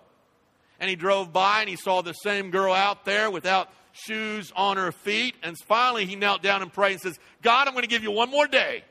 And 0.80 0.90
he 0.90 0.96
drove 0.96 1.32
by 1.32 1.62
and 1.62 1.70
he 1.70 1.76
saw 1.76 2.02
the 2.02 2.14
same 2.14 2.50
girl 2.50 2.74
out 2.74 3.06
there 3.06 3.30
without 3.30 3.70
shoes 3.94 4.52
on 4.56 4.78
her 4.78 4.92
feet. 4.92 5.36
And 5.44 5.56
finally 5.68 6.08
he 6.08 6.16
knelt 6.16 6.42
down 6.42 6.64
and 6.64 6.74
prayed 6.74 6.94
and 6.94 7.02
says, 7.02 7.20
God, 7.44 7.68
I'm 7.68 7.74
going 7.76 7.84
to 7.84 7.88
give 7.88 8.02
you 8.02 8.12
one 8.12 8.32
more 8.32 8.48
day. 8.48 8.84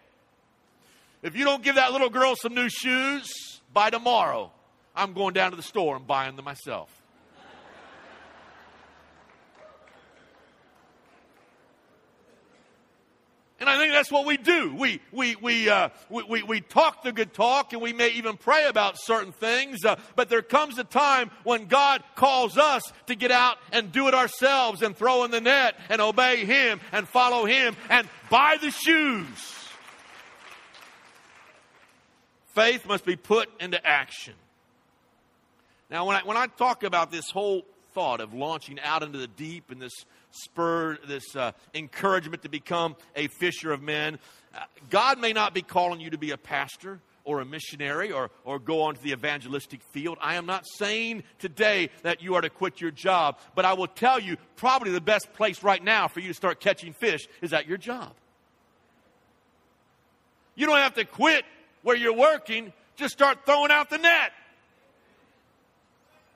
If 1.21 1.37
you 1.37 1.45
don't 1.45 1.65
give 1.65 1.75
that 1.75 1.91
little 1.91 2.11
girl 2.11 2.37
some 2.37 2.55
new 2.55 2.69
shoes 2.69 3.29
by 3.75 3.91
tomorrow, 3.91 4.53
I'm 4.95 5.15
going 5.15 5.35
down 5.35 5.51
to 5.51 5.57
the 5.57 5.65
store 5.65 5.97
and 5.97 6.07
buying 6.07 6.37
them 6.37 6.45
myself. 6.45 6.91
And 13.61 13.69
I 13.69 13.77
think 13.77 13.93
that's 13.93 14.11
what 14.11 14.25
we 14.25 14.39
do. 14.39 14.75
We, 14.75 15.01
we, 15.13 15.37
we, 15.37 15.69
uh, 15.69 15.91
we, 16.09 16.23
we, 16.23 16.43
we, 16.43 16.61
talk 16.63 17.03
the 17.03 17.13
good 17.13 17.35
talk 17.35 17.75
and 17.75 17.83
we 17.83 17.93
may 17.93 18.09
even 18.13 18.39
pray 18.39 18.65
about 18.65 18.99
certain 18.99 19.33
things, 19.33 19.85
uh, 19.85 19.97
but 20.17 20.31
there 20.31 20.41
comes 20.41 20.79
a 20.79 20.85
time 20.85 21.31
when 21.45 21.67
God 21.67 22.03
calls 22.15 22.57
us 22.57 22.83
to 23.07 23.15
get 23.15 23.31
out 23.31 23.59
and 23.71 23.93
do 23.93 24.09
it 24.09 24.15
ourselves 24.15 24.81
and 24.81 24.97
throw 24.97 25.25
in 25.25 25.31
the 25.31 25.43
net 25.43 25.77
and 25.91 26.01
obey 26.01 26.47
Him 26.47 26.81
and 26.91 27.07
follow 27.07 27.45
Him 27.45 27.77
and 27.91 28.09
buy 28.31 28.57
the 28.59 28.71
shoes. 28.71 29.57
Faith 32.55 32.87
must 32.87 33.05
be 33.05 33.15
put 33.15 33.51
into 33.61 33.85
action. 33.87 34.35
Now, 35.91 36.07
when 36.07 36.17
I, 36.17 36.21
when 36.23 36.39
I 36.39 36.47
talk 36.47 36.83
about 36.83 37.11
this 37.11 37.31
whole 37.31 37.67
thought 37.93 38.21
of 38.21 38.33
launching 38.33 38.81
out 38.81 39.03
into 39.03 39.19
the 39.19 39.27
deep 39.27 39.71
and 39.71 39.83
this 39.83 40.07
spur, 40.31 40.99
this 41.07 41.37
uh, 41.37 41.53
encouragement 41.75 42.43
to 42.43 42.49
become 42.49 42.97
a 43.17 43.29
fisher 43.29 43.73
of 43.73 43.83
men, 43.83 44.19
uh, 44.55 44.61
God 44.89 45.19
may 45.19 45.33
not 45.33 45.55
be 45.55 45.63
calling 45.63 46.01
you 46.01 46.11
to 46.11 46.19
be 46.19 46.31
a 46.31 46.37
pastor 46.37 47.01
or 47.25 47.41
a 47.41 47.45
missionary 47.45 48.11
or, 48.13 48.31
or 48.45 48.59
go 48.59 48.83
onto 48.83 49.01
the 49.01 49.13
evangelistic 49.13 49.81
field. 49.93 50.19
I 50.21 50.35
am 50.35 50.47
not 50.47 50.65
saying 50.77 51.23
today 51.39 51.91
that 52.03 52.23
you 52.23 52.35
are 52.35 52.41
to 52.41 52.51
quit 52.51 52.81
your 52.81 52.91
job, 52.91 53.39
but 53.55 53.65
I 53.65 53.75
will 53.75 53.87
tell 53.87 54.19
you 54.19 54.37
probably 54.57 54.91
the 54.91 55.01
best 55.01 55.33
place 55.35 55.63
right 55.63 55.83
now 55.83 56.09
for 56.09 56.21
you 56.21 56.29
to 56.29 56.35
start 56.35 56.61
catching 56.61 56.93
fish 56.95 57.29
is 57.43 57.53
at 57.53 57.67
your 57.67 57.79
job. 57.79 58.13
You 60.55 60.67
don't 60.67 60.79
have 60.79 60.95
to 60.95 61.05
quit 61.05 61.45
where 61.83 61.97
you're 61.97 62.17
working, 62.17 62.73
just 62.97 63.13
start 63.13 63.47
throwing 63.47 63.71
out 63.71 63.91
the 63.91 63.99
net. 63.99 64.33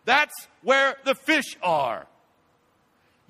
That's 0.05 0.35
where 0.63 0.97
the 1.05 1.15
fish 1.15 1.57
are. 1.63 2.07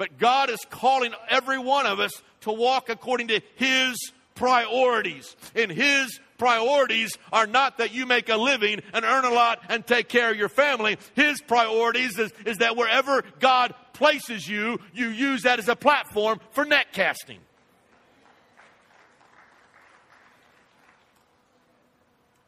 But 0.04 0.18
God 0.18 0.50
is 0.50 0.60
calling 0.68 1.14
every 1.30 1.56
one 1.56 1.86
of 1.86 1.98
us 1.98 2.12
to 2.42 2.52
walk 2.52 2.90
according 2.90 3.28
to 3.28 3.40
His 3.54 3.96
priorities. 4.34 5.34
And 5.54 5.72
His 5.72 6.20
priorities 6.36 7.16
are 7.32 7.46
not 7.46 7.78
that 7.78 7.94
you 7.94 8.04
make 8.04 8.28
a 8.28 8.36
living 8.36 8.82
and 8.92 9.02
earn 9.02 9.24
a 9.24 9.30
lot 9.30 9.62
and 9.70 9.86
take 9.86 10.10
care 10.10 10.30
of 10.30 10.36
your 10.36 10.50
family. 10.50 10.98
His 11.14 11.40
priorities 11.40 12.18
is, 12.18 12.32
is 12.44 12.58
that 12.58 12.76
wherever 12.76 13.24
God 13.40 13.74
places 13.94 14.46
you, 14.46 14.78
you 14.92 15.08
use 15.08 15.44
that 15.44 15.58
as 15.58 15.70
a 15.70 15.76
platform 15.76 16.38
for 16.50 16.66
net 16.66 16.88
casting. 16.92 17.38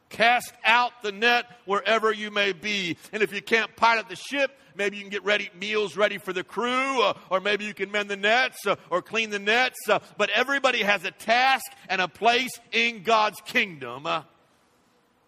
Cast 0.09 0.53
out 0.64 0.92
the 1.03 1.12
net 1.12 1.47
wherever 1.64 2.12
you 2.12 2.31
may 2.31 2.53
be. 2.53 2.97
And 3.12 3.23
if 3.23 3.33
you 3.33 3.42
can't 3.42 3.75
pilot 3.77 4.09
the 4.09 4.16
ship, 4.16 4.57
maybe 4.77 4.97
you 4.97 5.03
can 5.03 5.11
get 5.11 5.25
ready 5.25 5.51
meals 5.59 5.97
ready 5.97 6.19
for 6.19 6.33
the 6.33 6.45
crew, 6.45 7.03
uh, 7.03 7.14
or 7.31 7.40
maybe 7.40 7.64
you 7.64 7.75
can 7.75 7.90
mend 7.90 8.09
the 8.09 8.16
nets 8.16 8.66
uh, 8.66 8.77
or 8.90 9.03
clean 9.03 9.31
the 9.31 9.38
nets. 9.38 9.88
Uh, 9.88 9.99
but 10.16 10.31
everybody 10.31 10.83
has 10.83 11.05
a 11.05 11.11
task 11.11 11.66
and 11.88 12.01
a 12.01 12.09
place 12.09 12.53
in 12.73 13.03
God's 13.03 13.40
kingdom. 13.45 14.07
Uh, 14.07 14.23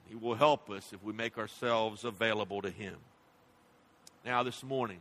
he 0.08 0.14
will 0.14 0.34
help 0.34 0.70
us 0.70 0.92
if 0.92 1.02
we 1.02 1.12
make 1.12 1.38
ourselves 1.38 2.04
available 2.04 2.62
to 2.62 2.70
Him. 2.70 2.96
Now, 4.24 4.42
this 4.42 4.62
morning, 4.62 5.00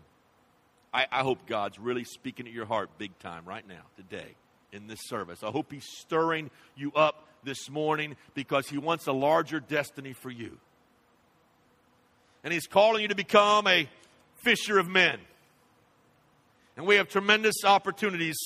I, 0.93 1.07
I 1.11 1.21
hope 1.21 1.47
God's 1.47 1.79
really 1.79 2.03
speaking 2.03 2.45
to 2.45 2.51
your 2.51 2.65
heart 2.65 2.89
big 2.97 3.17
time 3.19 3.45
right 3.45 3.67
now, 3.67 3.83
today, 3.95 4.35
in 4.71 4.87
this 4.87 4.99
service. 5.07 5.43
I 5.43 5.51
hope 5.51 5.71
He's 5.71 5.87
stirring 5.99 6.49
you 6.75 6.91
up 6.93 7.25
this 7.47 7.69
morning 7.69 8.15
because 8.35 8.67
He 8.67 8.77
wants 8.77 9.07
a 9.07 9.11
larger 9.11 9.59
destiny 9.59 10.13
for 10.13 10.29
you. 10.29 10.57
And 12.43 12.53
He's 12.53 12.67
calling 12.67 13.01
you 13.01 13.07
to 13.07 13.15
become 13.15 13.65
a 13.65 13.89
fisher 14.35 14.77
of 14.77 14.87
men. 14.87 15.17
And 16.75 16.85
we 16.85 16.95
have 16.95 17.07
tremendous 17.07 17.63
opportunities 17.65 18.37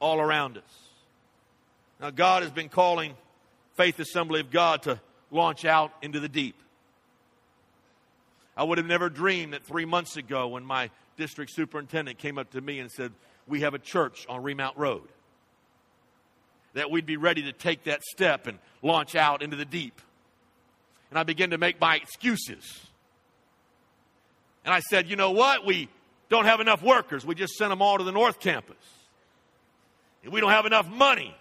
all 0.00 0.20
around 0.20 0.58
us. 0.58 0.88
Now, 2.00 2.10
God 2.10 2.42
has 2.42 2.52
been 2.52 2.68
calling 2.68 3.14
Faith 3.76 3.98
Assembly 3.98 4.40
of 4.40 4.50
God 4.50 4.82
to 4.82 5.00
launch 5.30 5.64
out 5.64 5.92
into 6.02 6.20
the 6.20 6.28
deep. 6.28 6.56
I 8.56 8.64
would 8.64 8.78
have 8.78 8.86
never 8.86 9.08
dreamed 9.08 9.52
that 9.52 9.64
three 9.64 9.84
months 9.84 10.16
ago, 10.16 10.48
when 10.48 10.64
my 10.64 10.90
district 11.16 11.52
superintendent 11.52 12.18
came 12.18 12.36
up 12.38 12.50
to 12.50 12.60
me 12.60 12.80
and 12.80 12.90
said, 12.90 13.12
We 13.46 13.60
have 13.60 13.74
a 13.74 13.78
church 13.78 14.26
on 14.28 14.42
Remount 14.42 14.76
Road 14.76 15.08
that 16.74 16.90
we'd 16.90 17.06
be 17.06 17.16
ready 17.16 17.42
to 17.42 17.52
take 17.52 17.84
that 17.84 18.02
step 18.02 18.46
and 18.46 18.58
launch 18.82 19.14
out 19.14 19.42
into 19.42 19.56
the 19.56 19.64
deep. 19.64 20.00
And 21.10 21.18
I 21.18 21.22
began 21.22 21.50
to 21.50 21.58
make 21.58 21.80
my 21.80 21.96
excuses. 21.96 22.86
And 24.64 24.74
I 24.74 24.80
said, 24.80 25.08
you 25.08 25.16
know 25.16 25.30
what? 25.30 25.64
We 25.64 25.88
don't 26.28 26.44
have 26.44 26.60
enough 26.60 26.82
workers. 26.82 27.24
We 27.24 27.34
just 27.34 27.54
sent 27.54 27.70
them 27.70 27.80
all 27.80 27.98
to 27.98 28.04
the 28.04 28.12
North 28.12 28.38
Campus. 28.38 28.76
And 30.22 30.32
we 30.32 30.40
don't 30.40 30.50
have 30.50 30.66
enough 30.66 30.88
money. 30.88 31.34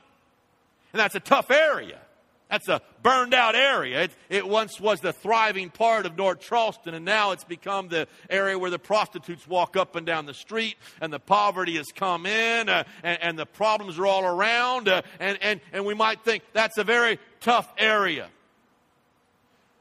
And 0.94 1.00
that's 1.00 1.16
a 1.16 1.20
tough 1.20 1.52
area. 1.52 2.00
That's 2.50 2.70
a 2.70 2.82
burned 3.04 3.34
out 3.34 3.56
area. 3.56 4.04
It, 4.04 4.12
it, 4.30 4.48
once 4.48 4.80
was 4.80 5.02
the 5.02 5.12
thriving 5.12 5.70
part 5.70 6.06
of 6.06 6.18
North 6.18 6.40
Charleston, 6.40 6.94
and 6.94 7.04
now 7.04 7.32
it's 7.32 7.44
become 7.44 7.90
the 7.90 8.08
area 8.30 8.58
where 8.58 8.72
the 8.72 8.80
prostitutes 8.80 9.46
walk 9.48 9.76
up 9.76 9.98
and 9.98 10.06
down 10.06 10.26
the 10.26 10.34
street, 10.34 10.76
and 11.02 11.12
the 11.12 11.20
poverty 11.20 11.76
has 11.76 11.88
come 11.94 12.26
in, 12.26 12.70
uh, 12.70 12.86
and, 13.04 13.22
and, 13.22 13.40
the 13.40 13.46
problems 13.46 14.00
are 14.00 14.06
all 14.06 14.24
around, 14.24 14.88
uh, 14.88 15.02
and, 15.20 15.38
and, 15.42 15.60
and 15.74 15.86
we 15.86 15.94
might 15.94 16.24
think 16.24 16.44
that's 16.54 16.78
a 16.78 16.86
very 16.86 17.20
tough 17.42 17.72
area. 17.78 18.30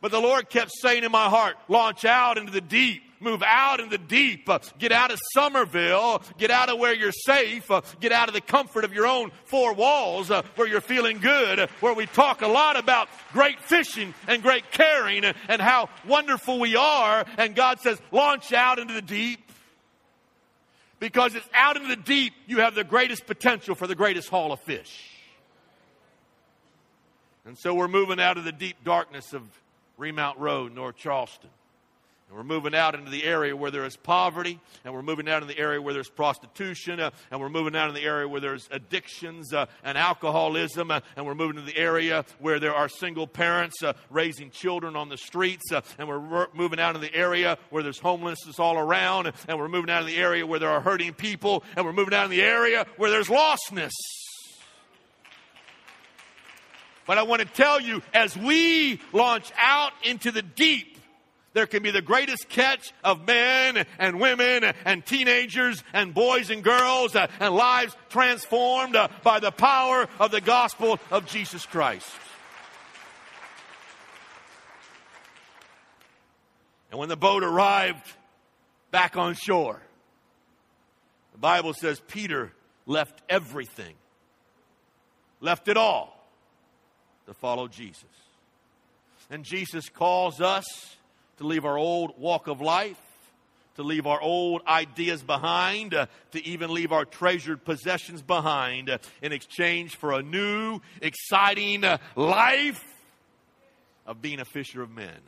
But 0.00 0.10
the 0.10 0.20
Lord 0.20 0.50
kept 0.50 0.72
saying 0.82 1.04
in 1.04 1.12
my 1.12 1.28
heart, 1.28 1.56
launch 1.68 2.04
out 2.04 2.36
into 2.36 2.52
the 2.52 2.60
deep 2.60 3.05
move 3.20 3.42
out 3.42 3.80
in 3.80 3.88
the 3.88 3.98
deep, 3.98 4.48
uh, 4.48 4.58
get 4.78 4.92
out 4.92 5.10
of 5.10 5.18
Summerville, 5.34 6.22
get 6.38 6.50
out 6.50 6.68
of 6.68 6.78
where 6.78 6.94
you're 6.94 7.12
safe, 7.12 7.70
uh, 7.70 7.82
get 8.00 8.12
out 8.12 8.28
of 8.28 8.34
the 8.34 8.40
comfort 8.40 8.84
of 8.84 8.92
your 8.92 9.06
own 9.06 9.30
four 9.44 9.74
walls 9.74 10.30
uh, 10.30 10.42
where 10.56 10.66
you're 10.66 10.80
feeling 10.80 11.18
good, 11.18 11.68
where 11.80 11.94
we 11.94 12.06
talk 12.06 12.42
a 12.42 12.46
lot 12.46 12.78
about 12.78 13.08
great 13.32 13.60
fishing 13.60 14.14
and 14.28 14.42
great 14.42 14.70
caring 14.70 15.24
and, 15.24 15.36
how 15.56 15.88
wonderful 16.06 16.60
we 16.60 16.76
are. 16.76 17.24
And 17.38 17.56
God 17.56 17.80
says, 17.80 17.98
launch 18.12 18.52
out 18.52 18.78
into 18.78 18.94
the 18.94 19.02
deep. 19.02 19.40
Because 21.00 21.34
it's 21.34 21.48
out 21.54 21.76
into 21.76 21.88
the 21.88 21.96
deep 21.96 22.34
you 22.46 22.60
have 22.60 22.74
the 22.74 22.84
greatest 22.84 23.26
potential 23.26 23.74
for 23.74 23.86
the 23.86 23.94
greatest 23.94 24.28
haul 24.28 24.52
of 24.52 24.60
fish. 24.60 25.10
And 27.46 27.56
so 27.56 27.74
we're 27.74 27.88
moving 27.88 28.20
out 28.20 28.38
of 28.38 28.44
the 28.44 28.52
deep 28.52 28.82
darkness 28.84 29.32
of 29.32 29.42
Remount 29.96 30.38
Road, 30.38 30.74
North 30.74 30.96
Charleston. 30.96 31.50
And 32.28 32.36
we're 32.36 32.42
moving 32.42 32.74
out 32.74 32.96
into 32.96 33.08
the 33.08 33.22
area 33.22 33.56
where 33.56 33.70
there 33.70 33.84
is 33.84 33.96
poverty, 33.96 34.58
and 34.84 34.92
we're 34.92 35.02
moving 35.02 35.28
out 35.28 35.42
in 35.42 35.48
the 35.48 35.56
area 35.56 35.80
where 35.80 35.94
there's 35.94 36.08
prostitution, 36.08 36.98
uh, 36.98 37.10
and 37.30 37.40
we're 37.40 37.48
moving 37.48 37.76
out 37.76 37.88
in 37.88 37.94
the 37.94 38.02
area 38.02 38.26
where 38.28 38.40
there's 38.40 38.68
addictions 38.72 39.52
uh, 39.52 39.66
and 39.84 39.96
alcoholism, 39.96 40.90
uh, 40.90 41.00
and 41.16 41.24
we're 41.24 41.36
moving 41.36 41.54
to 41.54 41.62
the 41.62 41.76
area 41.76 42.24
where 42.40 42.58
there 42.58 42.74
are 42.74 42.88
single 42.88 43.28
parents 43.28 43.80
uh, 43.80 43.92
raising 44.10 44.50
children 44.50 44.96
on 44.96 45.08
the 45.08 45.16
streets, 45.16 45.70
uh, 45.70 45.82
and 45.98 46.08
we're 46.08 46.18
re- 46.18 46.46
moving 46.52 46.80
out 46.80 46.96
in 46.96 47.00
the 47.00 47.14
area 47.14 47.58
where 47.70 47.84
there's 47.84 48.00
homelessness 48.00 48.58
all 48.58 48.76
around, 48.76 49.32
and 49.46 49.58
we're 49.58 49.68
moving 49.68 49.90
out 49.90 50.02
in 50.02 50.08
the 50.08 50.16
area 50.16 50.44
where 50.44 50.58
there 50.58 50.70
are 50.70 50.80
hurting 50.80 51.14
people, 51.14 51.62
and 51.76 51.86
we're 51.86 51.92
moving 51.92 52.12
out 52.12 52.24
in 52.24 52.30
the 52.32 52.42
area 52.42 52.86
where 52.96 53.10
there's 53.10 53.28
lostness. 53.28 53.92
But 57.06 57.18
I 57.18 57.22
want 57.22 57.40
to 57.40 57.46
tell 57.46 57.80
you, 57.80 58.02
as 58.12 58.36
we 58.36 59.00
launch 59.12 59.52
out 59.56 59.92
into 60.02 60.32
the 60.32 60.42
deep, 60.42 60.95
there 61.56 61.66
can 61.66 61.82
be 61.82 61.90
the 61.90 62.02
greatest 62.02 62.50
catch 62.50 62.92
of 63.02 63.26
men 63.26 63.86
and 63.98 64.20
women 64.20 64.62
and 64.84 65.06
teenagers 65.06 65.82
and 65.94 66.12
boys 66.12 66.50
and 66.50 66.62
girls 66.62 67.16
uh, 67.16 67.28
and 67.40 67.54
lives 67.54 67.96
transformed 68.10 68.94
uh, 68.94 69.08
by 69.22 69.40
the 69.40 69.50
power 69.50 70.06
of 70.20 70.30
the 70.30 70.42
gospel 70.42 71.00
of 71.10 71.24
Jesus 71.24 71.64
Christ. 71.64 72.10
And 76.90 77.00
when 77.00 77.08
the 77.08 77.16
boat 77.16 77.42
arrived 77.42 78.06
back 78.90 79.16
on 79.16 79.32
shore, 79.32 79.80
the 81.32 81.38
Bible 81.38 81.72
says 81.72 82.02
Peter 82.06 82.52
left 82.84 83.22
everything, 83.30 83.94
left 85.40 85.68
it 85.68 85.78
all 85.78 86.22
to 87.24 87.32
follow 87.32 87.66
Jesus. 87.66 88.04
And 89.30 89.42
Jesus 89.42 89.88
calls 89.88 90.42
us 90.42 90.66
to 91.38 91.46
leave 91.46 91.64
our 91.64 91.76
old 91.76 92.18
walk 92.18 92.46
of 92.46 92.60
life, 92.60 93.00
to 93.76 93.82
leave 93.82 94.06
our 94.06 94.20
old 94.20 94.62
ideas 94.66 95.22
behind, 95.22 95.94
uh, 95.94 96.06
to 96.32 96.44
even 96.46 96.72
leave 96.72 96.92
our 96.92 97.04
treasured 97.04 97.64
possessions 97.64 98.22
behind 98.22 98.88
uh, 98.88 98.98
in 99.20 99.32
exchange 99.32 99.96
for 99.96 100.12
a 100.12 100.22
new, 100.22 100.80
exciting 101.02 101.84
uh, 101.84 101.98
life 102.14 102.82
of 104.06 104.22
being 104.22 104.40
a 104.40 104.44
fisher 104.44 104.82
of 104.82 104.90
men. 104.90 105.18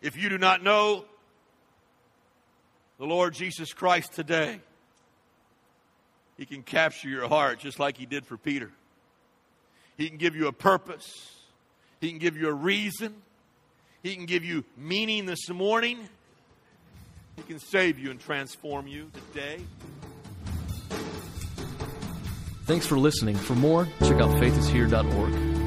If 0.00 0.16
you 0.16 0.28
do 0.28 0.38
not 0.38 0.62
know 0.62 1.04
the 2.98 3.04
Lord 3.04 3.34
Jesus 3.34 3.72
Christ 3.72 4.12
today, 4.12 4.60
He 6.38 6.46
can 6.46 6.62
capture 6.62 7.08
your 7.08 7.28
heart 7.28 7.58
just 7.58 7.78
like 7.78 7.98
He 7.98 8.06
did 8.06 8.24
for 8.24 8.36
Peter. 8.36 8.70
He 9.98 10.08
can 10.08 10.16
give 10.16 10.34
you 10.34 10.46
a 10.46 10.52
purpose, 10.52 11.06
He 12.00 12.08
can 12.08 12.18
give 12.18 12.36
you 12.36 12.48
a 12.48 12.54
reason, 12.54 13.14
He 14.02 14.14
can 14.14 14.26
give 14.26 14.44
you 14.44 14.64
meaning 14.76 15.26
this 15.26 15.48
morning. 15.48 16.08
He 17.36 17.42
can 17.42 17.58
save 17.58 17.98
you 17.98 18.10
and 18.10 18.20
transform 18.20 18.86
you 18.86 19.10
today. 19.32 19.60
Thanks 22.64 22.86
for 22.86 22.98
listening. 22.98 23.36
For 23.36 23.54
more, 23.54 23.86
check 24.00 24.20
out 24.20 24.30
faithishere.org. 24.36 25.57